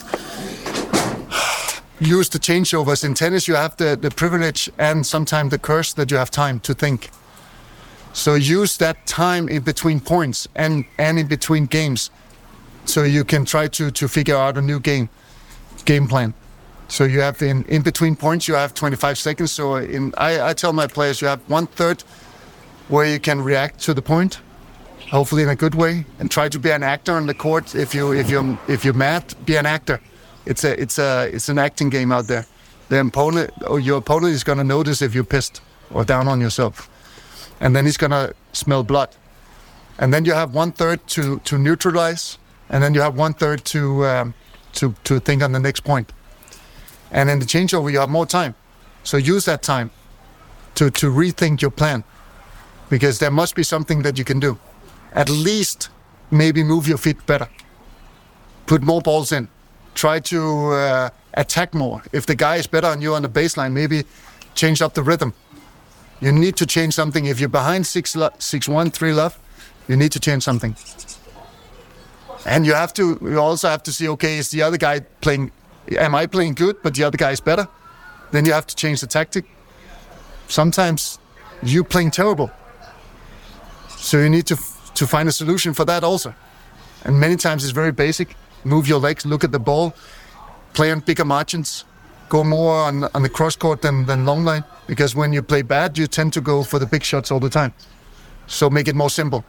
[2.03, 3.47] Use the changeovers in tennis.
[3.47, 7.09] You have the, the privilege and sometimes the curse that you have time to think.
[8.11, 12.11] So use that time in between points and, and in between games,
[12.83, 15.09] so you can try to to figure out a new game
[15.85, 16.33] game plan.
[16.89, 19.51] So you have in in between points you have 25 seconds.
[19.51, 22.03] So in I, I tell my players you have one third
[22.89, 24.41] where you can react to the point,
[25.09, 27.73] hopefully in a good way, and try to be an actor on the court.
[27.73, 30.01] If you if you if you're mad, be an actor.
[30.45, 32.45] It's a it's a it's an acting game out there.
[32.89, 36.89] The opponent or your opponent is gonna notice if you're pissed or down on yourself,
[37.59, 39.09] and then he's gonna smell blood.
[39.99, 42.37] and then you have one third to to neutralize,
[42.69, 44.33] and then you have one third to um,
[44.73, 46.11] to to think on the next point.
[47.11, 48.55] And in the changeover, you have more time,
[49.03, 49.91] so use that time
[50.75, 52.03] to to rethink your plan,
[52.89, 54.57] because there must be something that you can do.
[55.13, 55.89] At least
[56.31, 57.47] maybe move your feet better,
[58.65, 59.47] put more balls in,
[59.93, 62.03] try to uh, attack more.
[62.11, 64.03] If the guy is better on you on the baseline, maybe
[64.55, 65.33] change up the rhythm.
[66.19, 67.25] You need to change something.
[67.25, 69.37] If you're behind six, lo- six one, three love,
[69.87, 70.75] you need to change something.
[72.45, 73.17] And you have to.
[73.21, 74.07] You also have to see.
[74.09, 75.51] Okay, is the other guy playing?
[75.97, 77.67] Am I playing good, but the other guy is better?
[78.31, 79.45] Then you have to change the tactic.
[80.47, 81.19] Sometimes
[81.61, 82.51] you playing terrible,
[83.89, 84.57] so you need to
[84.95, 86.33] to find a solution for that also.
[87.05, 88.35] And many times it's very basic.
[88.63, 89.93] Move your legs, look at the ball,
[90.73, 91.85] play on bigger margins,
[92.29, 94.63] go more on, on the cross court than, than long line.
[94.87, 97.49] Because when you play bad, you tend to go for the big shots all the
[97.49, 97.73] time.
[98.47, 99.43] So make it more simple.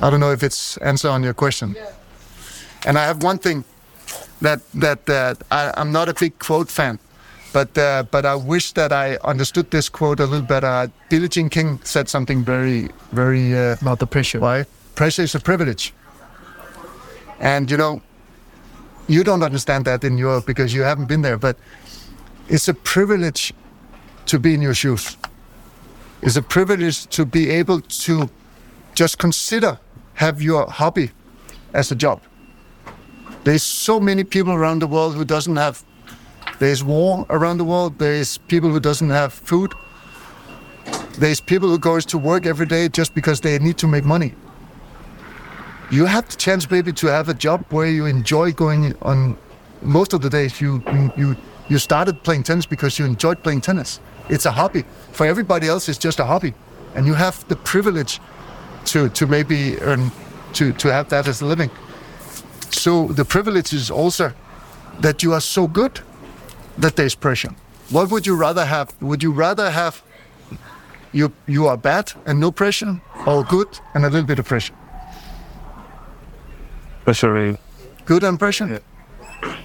[0.00, 1.76] I don't know if it's answer on your question.
[2.86, 3.64] And I have one thing
[4.40, 6.98] that that that I, I'm not a big quote fan,
[7.52, 10.90] but uh, but I wish that I understood this quote a little better.
[11.08, 14.40] Billie Jean King said something very very uh, About the pressure.
[14.40, 14.64] why?
[14.94, 15.92] Pressure is a privilege.
[17.44, 18.00] And you know,
[19.06, 21.58] you don't understand that in Europe because you haven't been there, but
[22.48, 23.52] it's a privilege
[24.26, 25.18] to be in your shoes.
[26.22, 28.30] It's a privilege to be able to
[28.94, 29.78] just consider
[30.14, 31.10] have your hobby
[31.74, 32.22] as a job.
[33.44, 35.84] There's so many people around the world who doesn't have
[36.60, 39.74] there's war around the world, there's people who doesn't have food.
[41.18, 44.34] There's people who goes to work every day just because they need to make money
[45.90, 49.36] you have the chance maybe to have a job where you enjoy going on
[49.82, 50.82] most of the days you
[51.16, 51.36] you
[51.68, 54.00] you started playing tennis because you enjoyed playing tennis.
[54.28, 54.84] It's a hobby.
[55.12, 56.54] For everybody else it's just a hobby.
[56.94, 58.20] And you have the privilege
[58.86, 60.10] to to maybe earn
[60.54, 61.70] to to have that as a living.
[62.70, 64.32] So the privilege is also
[65.00, 66.00] that you are so good
[66.78, 67.54] that there's pressure.
[67.90, 68.88] What would you rather have?
[69.00, 70.02] Would you rather have
[71.12, 74.74] you you are bad and no pressure or good and a little bit of pressure
[77.04, 77.58] Pressure.
[78.06, 78.80] good and pressure.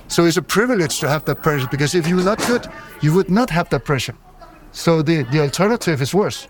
[0.07, 2.67] So it's a privilege to have that pressure because if you were not good,
[3.01, 4.15] you would not have that pressure.
[4.71, 6.47] So the, the alternative is worse,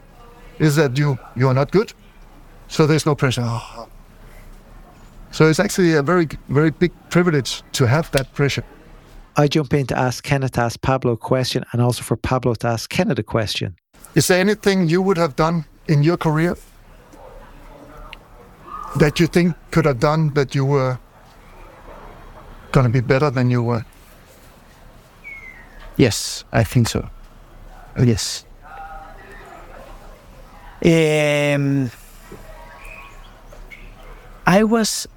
[0.58, 1.94] is that you you are not good,
[2.68, 3.44] so there's no pressure.
[3.46, 3.88] Oh.
[5.32, 8.64] So it's actually a very very big privilege to have that pressure.
[9.38, 12.56] I jump in to ask Kenneth to ask Pablo a question and also for Pablo
[12.56, 13.76] to ask Kenneth a question.
[14.16, 16.58] Is there anything you would have done in your career
[18.98, 21.00] that you think could have done that you were
[22.72, 23.86] going to be better than you were?
[25.98, 27.10] Yes, I think so.
[28.00, 28.46] Yes.
[30.84, 31.92] Um,
[34.48, 35.08] I was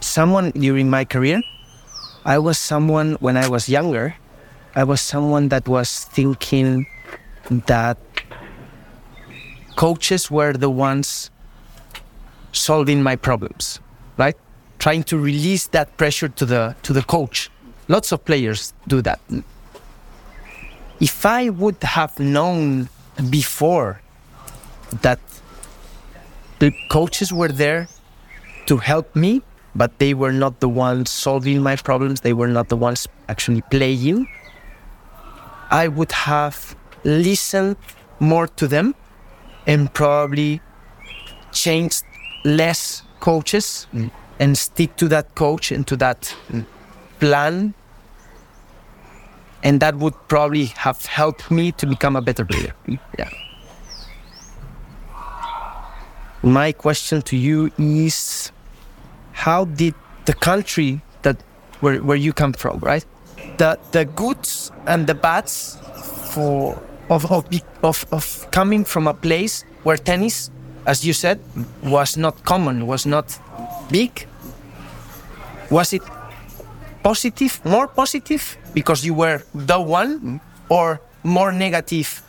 [0.00, 1.42] someone during my career.
[2.24, 4.14] I was someone when I was younger.
[4.74, 6.86] I was someone that was thinking
[7.66, 7.98] that
[9.74, 11.29] coaches were the ones
[12.52, 13.80] solving my problems,
[14.16, 14.36] right?
[14.78, 17.50] Trying to release that pressure to the to the coach.
[17.88, 19.20] Lots of players do that.
[21.00, 22.88] If I would have known
[23.30, 24.00] before
[25.02, 25.20] that
[26.58, 27.88] the coaches were there
[28.66, 29.42] to help me,
[29.74, 33.62] but they were not the ones solving my problems, they were not the ones actually
[33.70, 34.28] playing,
[35.70, 37.76] I would have listened
[38.18, 38.94] more to them
[39.66, 40.60] and probably
[41.52, 42.04] changed
[42.44, 44.10] less coaches mm.
[44.38, 46.64] and stick to that coach and to that mm.
[47.18, 47.74] plan.
[49.62, 52.74] And that would probably have helped me to become a better player.
[52.86, 52.98] Mm.
[53.18, 53.28] Yeah.
[56.42, 58.50] My question to you is
[59.32, 61.42] how did the country that
[61.80, 63.04] where, where you come from right?
[63.58, 65.76] The the goods and the bads
[66.32, 66.80] for
[67.10, 67.44] of of,
[67.82, 70.50] of of coming from a place where tennis
[70.86, 71.40] as you said
[71.82, 73.38] was not common was not
[73.90, 74.26] big.
[75.70, 76.02] Was it
[77.02, 82.22] positive more positive because you were the one or more negative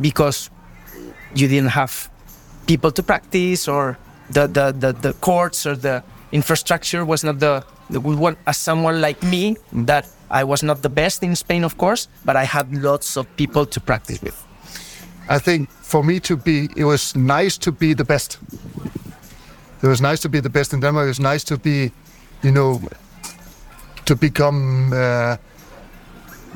[0.00, 0.50] because
[1.34, 2.10] you didn't have
[2.66, 3.98] people to practice or
[4.30, 6.02] the, the, the, the courts or the
[6.32, 8.36] infrastructure was not the, the good one?
[8.46, 12.36] As someone like me that i was not the best in spain of course but
[12.36, 14.47] i had lots of people to practice with
[15.28, 18.38] I think for me to be, it was nice to be the best.
[19.82, 21.04] It was nice to be the best in Denmark.
[21.04, 21.92] It was nice to be,
[22.42, 22.80] you know,
[24.06, 25.36] to become uh,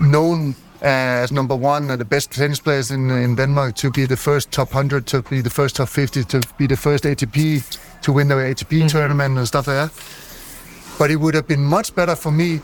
[0.01, 4.17] known as number one and the best tennis players in, in Denmark to be the
[4.17, 8.13] first top 100, to be the first top 50, to be the first ATP, to
[8.13, 10.99] win the ATP tournament and stuff like that.
[10.99, 12.61] But it would have been much better for me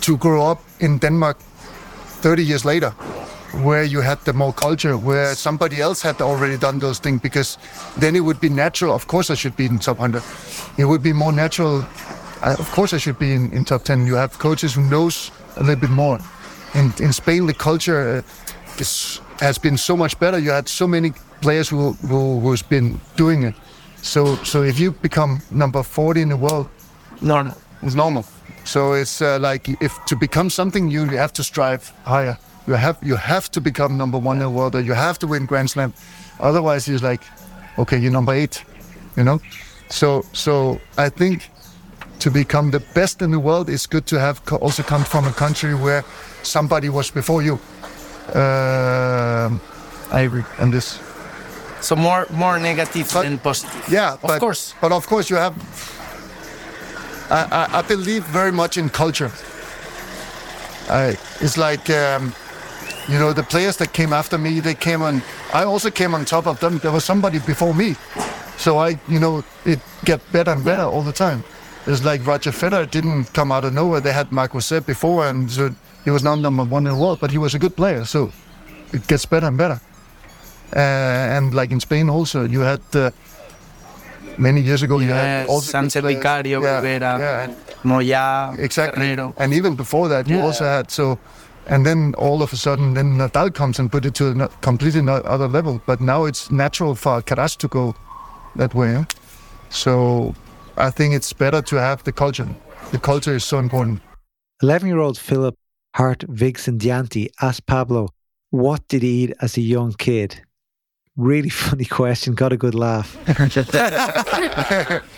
[0.00, 1.38] to grow up in Denmark
[2.22, 2.94] 30 years later,
[3.52, 7.58] where you had the more culture, where somebody else had already done those things, because
[7.98, 8.94] then it would be natural.
[8.94, 10.22] Of course, I should be in top 100.
[10.78, 11.84] It would be more natural.
[12.42, 14.06] I, of course, I should be in, in top 10.
[14.06, 16.18] You have coaches who knows a little bit more.
[16.74, 20.38] In, in Spain, the culture uh, is, has been so much better.
[20.38, 23.54] You had so many players who, who who's been doing it.
[24.02, 26.68] So so if you become number 40 in the world,
[27.20, 28.24] No, it's normal.
[28.64, 32.36] So it's uh, like if to become something, you have to strive higher.
[32.66, 35.26] You have you have to become number one in the world, or you have to
[35.26, 35.92] win Grand Slam.
[36.40, 37.22] Otherwise, it's like,
[37.78, 38.64] okay, you're number eight.
[39.16, 39.40] You know.
[39.88, 41.48] So so I think
[42.18, 45.26] to become the best in the world, it's good to have co- also come from
[45.26, 46.02] a country where
[46.42, 47.58] somebody was before you.
[48.34, 49.60] Um
[50.12, 50.44] I agree.
[50.58, 50.98] on this,
[51.80, 53.88] So more more negative But- than positive.
[53.92, 54.74] yeah, Of but, course.
[54.80, 55.54] But of course, you have.
[57.30, 59.30] I, I, I believe very much in culture.
[60.88, 62.32] I, it's like, um,
[63.08, 65.22] you know, the players that came after me, they came on.
[65.54, 66.78] I also came on top of them.
[66.78, 67.94] There was somebody before me,
[68.56, 71.42] so I, you know, it get better and better all the time.
[71.86, 74.00] It's like Roger Federer didn't come out of nowhere.
[74.00, 75.70] They had Marc Rosset before, and so
[76.04, 78.04] he was not number one in the world, but he was a good player.
[78.04, 78.32] So
[78.92, 79.80] it gets better and better.
[80.74, 80.78] Uh,
[81.36, 83.10] and like in Spain, also you had uh,
[84.36, 84.98] many years ago.
[84.98, 86.02] you had Yes, also good Sánchez.
[86.02, 87.18] Vicario, yeah, Rivera.
[87.20, 89.02] yeah, and Moya, exactly.
[89.14, 89.32] Ferrero.
[89.38, 90.44] And even before that, you Yeah.
[90.44, 91.18] also had so,
[91.66, 95.02] and then all of a sudden, then Nadal comes and put it to a completely
[95.02, 95.80] no- other level.
[95.86, 97.94] But now it's natural for Alcaraz to go
[98.56, 99.04] that way.
[99.70, 100.34] So
[100.76, 102.48] I think it's better to have the culture.
[102.92, 104.00] The culture is so important.
[104.62, 105.56] 11 year old Philip
[105.94, 108.08] Hart Vigsandianti asked Pablo,
[108.50, 110.40] What did he eat as a young kid?
[111.16, 112.34] Really funny question.
[112.34, 113.16] Got a good laugh.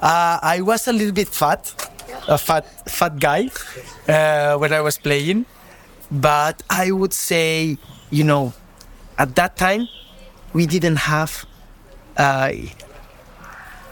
[0.00, 1.74] Uh, I was a little bit fat,
[2.28, 3.50] a fat fat guy
[4.08, 5.46] uh, when I was playing,
[6.10, 7.78] but I would say,
[8.10, 8.52] you know,
[9.16, 9.88] at that time
[10.52, 11.46] we didn't have
[12.16, 12.52] uh,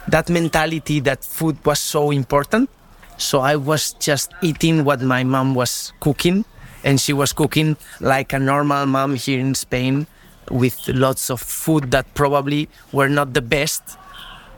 [0.08, 2.70] that mentality that food was so important.
[3.18, 6.44] So I was just eating what my mom was cooking,
[6.84, 10.06] and she was cooking like a normal mom here in Spain,
[10.50, 13.82] with lots of food that probably were not the best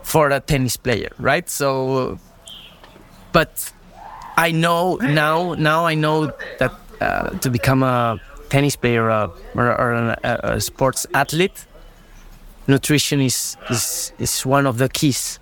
[0.03, 1.49] for a tennis player, right?
[1.49, 2.19] So,
[3.31, 3.71] but
[4.37, 5.53] I know now.
[5.53, 8.19] Now I know that uh, to become a
[8.49, 11.65] tennis player uh, or, or an, a, a sports athlete,
[12.67, 15.39] nutrition is, is is one of the keys.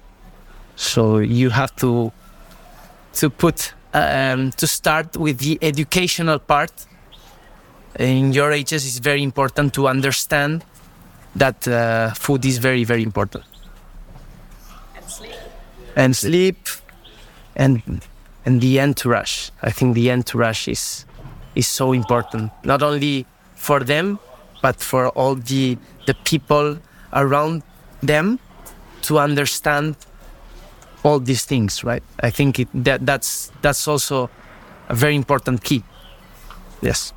[0.76, 2.12] So you have to
[3.14, 6.72] to put um, to start with the educational part.
[8.00, 10.64] In your ages, it's very important to understand
[11.36, 13.44] that uh, food is very very important
[15.98, 16.87] and sleep and
[17.58, 17.82] and
[18.46, 19.50] and the entourage.
[19.62, 21.06] I think the entourage is
[21.56, 24.20] is so important not only for them
[24.62, 26.78] but for all the the people
[27.12, 27.64] around
[28.02, 28.40] them
[29.02, 29.96] to understand
[31.04, 32.04] all these things right?
[32.22, 34.30] I think it, that that's that's also
[34.88, 35.84] a very important key.
[36.82, 37.14] Yes.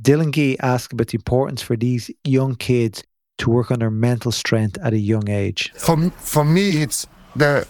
[0.00, 3.04] Dylan Gee asked about the importance for these young kids
[3.38, 5.72] to work on their mental strength at a young age.
[5.76, 7.06] For for me, it's
[7.36, 7.66] the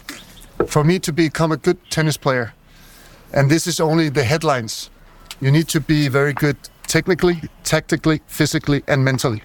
[0.67, 2.53] for me to become a good tennis player,
[3.33, 4.91] and this is only the headlines.
[5.41, 6.57] You need to be very good
[6.87, 9.43] technically, tactically, physically, and mentally,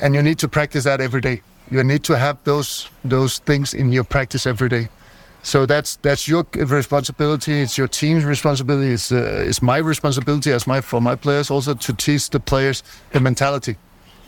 [0.00, 1.42] and you need to practice that every day.
[1.70, 4.88] You need to have those those things in your practice every day.
[5.42, 7.62] So that's that's your responsibility.
[7.62, 8.92] It's your team's responsibility.
[8.92, 12.82] It's uh, it's my responsibility as my for my players also to teach the players
[13.12, 13.76] the mentality,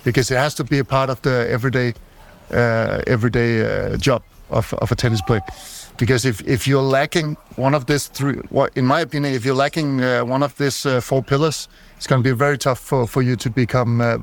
[0.05, 1.95] because it has to be a part of the everyday
[2.51, 5.43] uh, everyday uh, job of, of a tennis player.
[5.97, 9.55] Because if, if you're lacking one of these three, well, in my opinion, if you're
[9.55, 13.07] lacking uh, one of these uh, four pillars, it's going to be very tough for,
[13.07, 14.19] for you to become uh,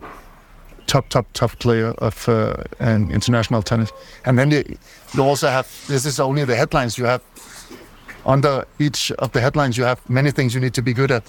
[0.88, 3.92] top, top, top player of uh, an international tennis.
[4.26, 4.64] And then you,
[5.14, 7.22] you also have, this is only the headlines you have.
[8.26, 11.24] Under each of the headlines, you have many things you need to be good at.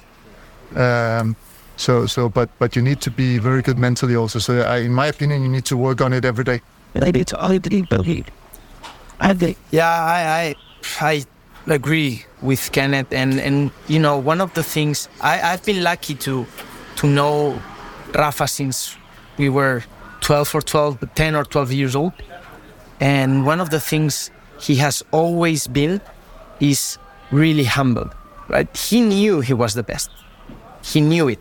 [0.76, 1.36] Um,
[1.76, 4.38] so, so, but, but you need to be very good mentally also.
[4.38, 6.60] So, I, in my opinion, you need to work on it every day.
[9.70, 10.54] Yeah, I,
[11.00, 11.24] I
[11.66, 15.82] I agree with Kenneth, and and you know one of the things I I've been
[15.82, 16.46] lucky to
[16.96, 17.60] to know
[18.14, 18.96] Rafa since
[19.38, 19.84] we were
[20.20, 22.12] 12 or 12, 10 or 12 years old,
[23.00, 26.00] and one of the things he has always been
[26.60, 26.98] is
[27.30, 28.10] really humble,
[28.48, 28.76] right?
[28.76, 30.10] He knew he was the best,
[30.82, 31.40] he knew it,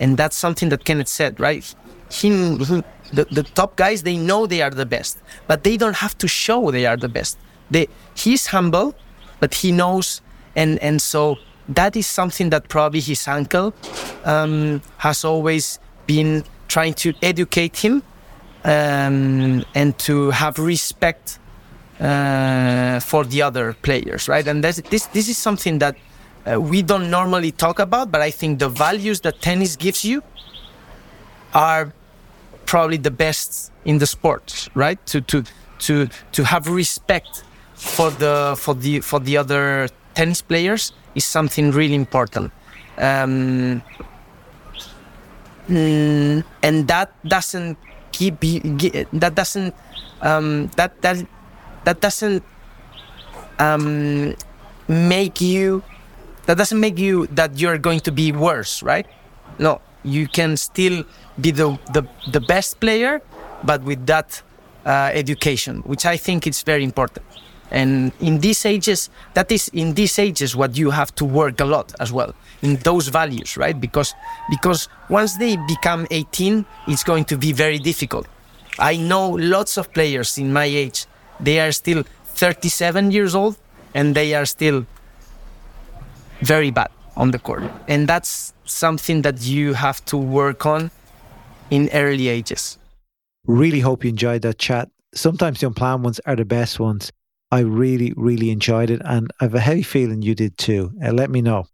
[0.00, 1.74] and that's something that Kenneth said, right?
[2.12, 6.16] He the, the top guys they know they are the best, but they don't have
[6.18, 7.38] to show they are the best.
[7.70, 8.94] They he's humble,
[9.40, 10.20] but he knows,
[10.54, 11.38] and and so
[11.68, 13.74] that is something that probably his uncle
[14.24, 18.02] um, has always been trying to educate him
[18.64, 21.38] um, and to have respect
[22.00, 24.46] uh, for the other players, right?
[24.46, 25.96] And this this is something that
[26.44, 30.22] uh, we don't normally talk about, but I think the values that tennis gives you
[31.54, 31.92] are
[32.66, 35.04] probably the best in the sport, right?
[35.06, 35.44] To to
[35.80, 37.44] to to have respect
[37.74, 42.52] for the for the for the other tennis players is something really important.
[42.98, 43.82] Um,
[45.68, 47.78] mm, and that doesn't
[48.12, 49.74] keep that doesn't
[50.20, 51.26] um, that that
[51.84, 52.42] that doesn't
[53.58, 54.34] um,
[54.88, 55.82] make you
[56.46, 59.06] that doesn't make you that you're going to be worse right
[59.58, 61.04] no you can still
[61.40, 63.20] be the the, the best player
[63.64, 64.42] but with that
[64.84, 67.24] uh, education which i think is very important.
[67.72, 71.64] And in these ages that is in these ages what you have to work a
[71.64, 73.80] lot as well in those values right?
[73.80, 74.14] Because
[74.50, 78.26] because once they become 18 it's going to be very difficult.
[78.78, 81.06] I know lots of players in my age
[81.40, 82.04] they are still
[82.34, 83.56] 37 years old
[83.94, 84.84] and they are still
[86.42, 87.62] very bad on the court.
[87.88, 90.90] And that's something that you have to work on
[91.72, 92.78] in early ages
[93.46, 97.10] really hope you enjoyed that chat sometimes the unplanned ones are the best ones
[97.52, 100.90] I really, really enjoyed it, and I have a heavy feeling you did too.
[101.04, 101.66] Uh, let me know.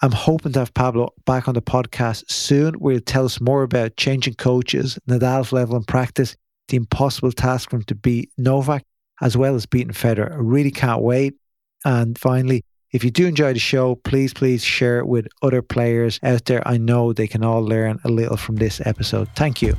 [0.00, 3.64] I'm hoping to have Pablo back on the podcast soon, where he'll tell us more
[3.64, 6.36] about changing coaches, Nadal's level in practice,
[6.68, 8.84] the impossible task for him to beat Novak,
[9.20, 10.30] as well as beating Federer.
[10.30, 11.34] I really can't wait.
[11.84, 16.20] And finally, if you do enjoy the show, please, please share it with other players
[16.22, 16.66] out there.
[16.68, 19.28] I know they can all learn a little from this episode.
[19.34, 19.76] Thank you.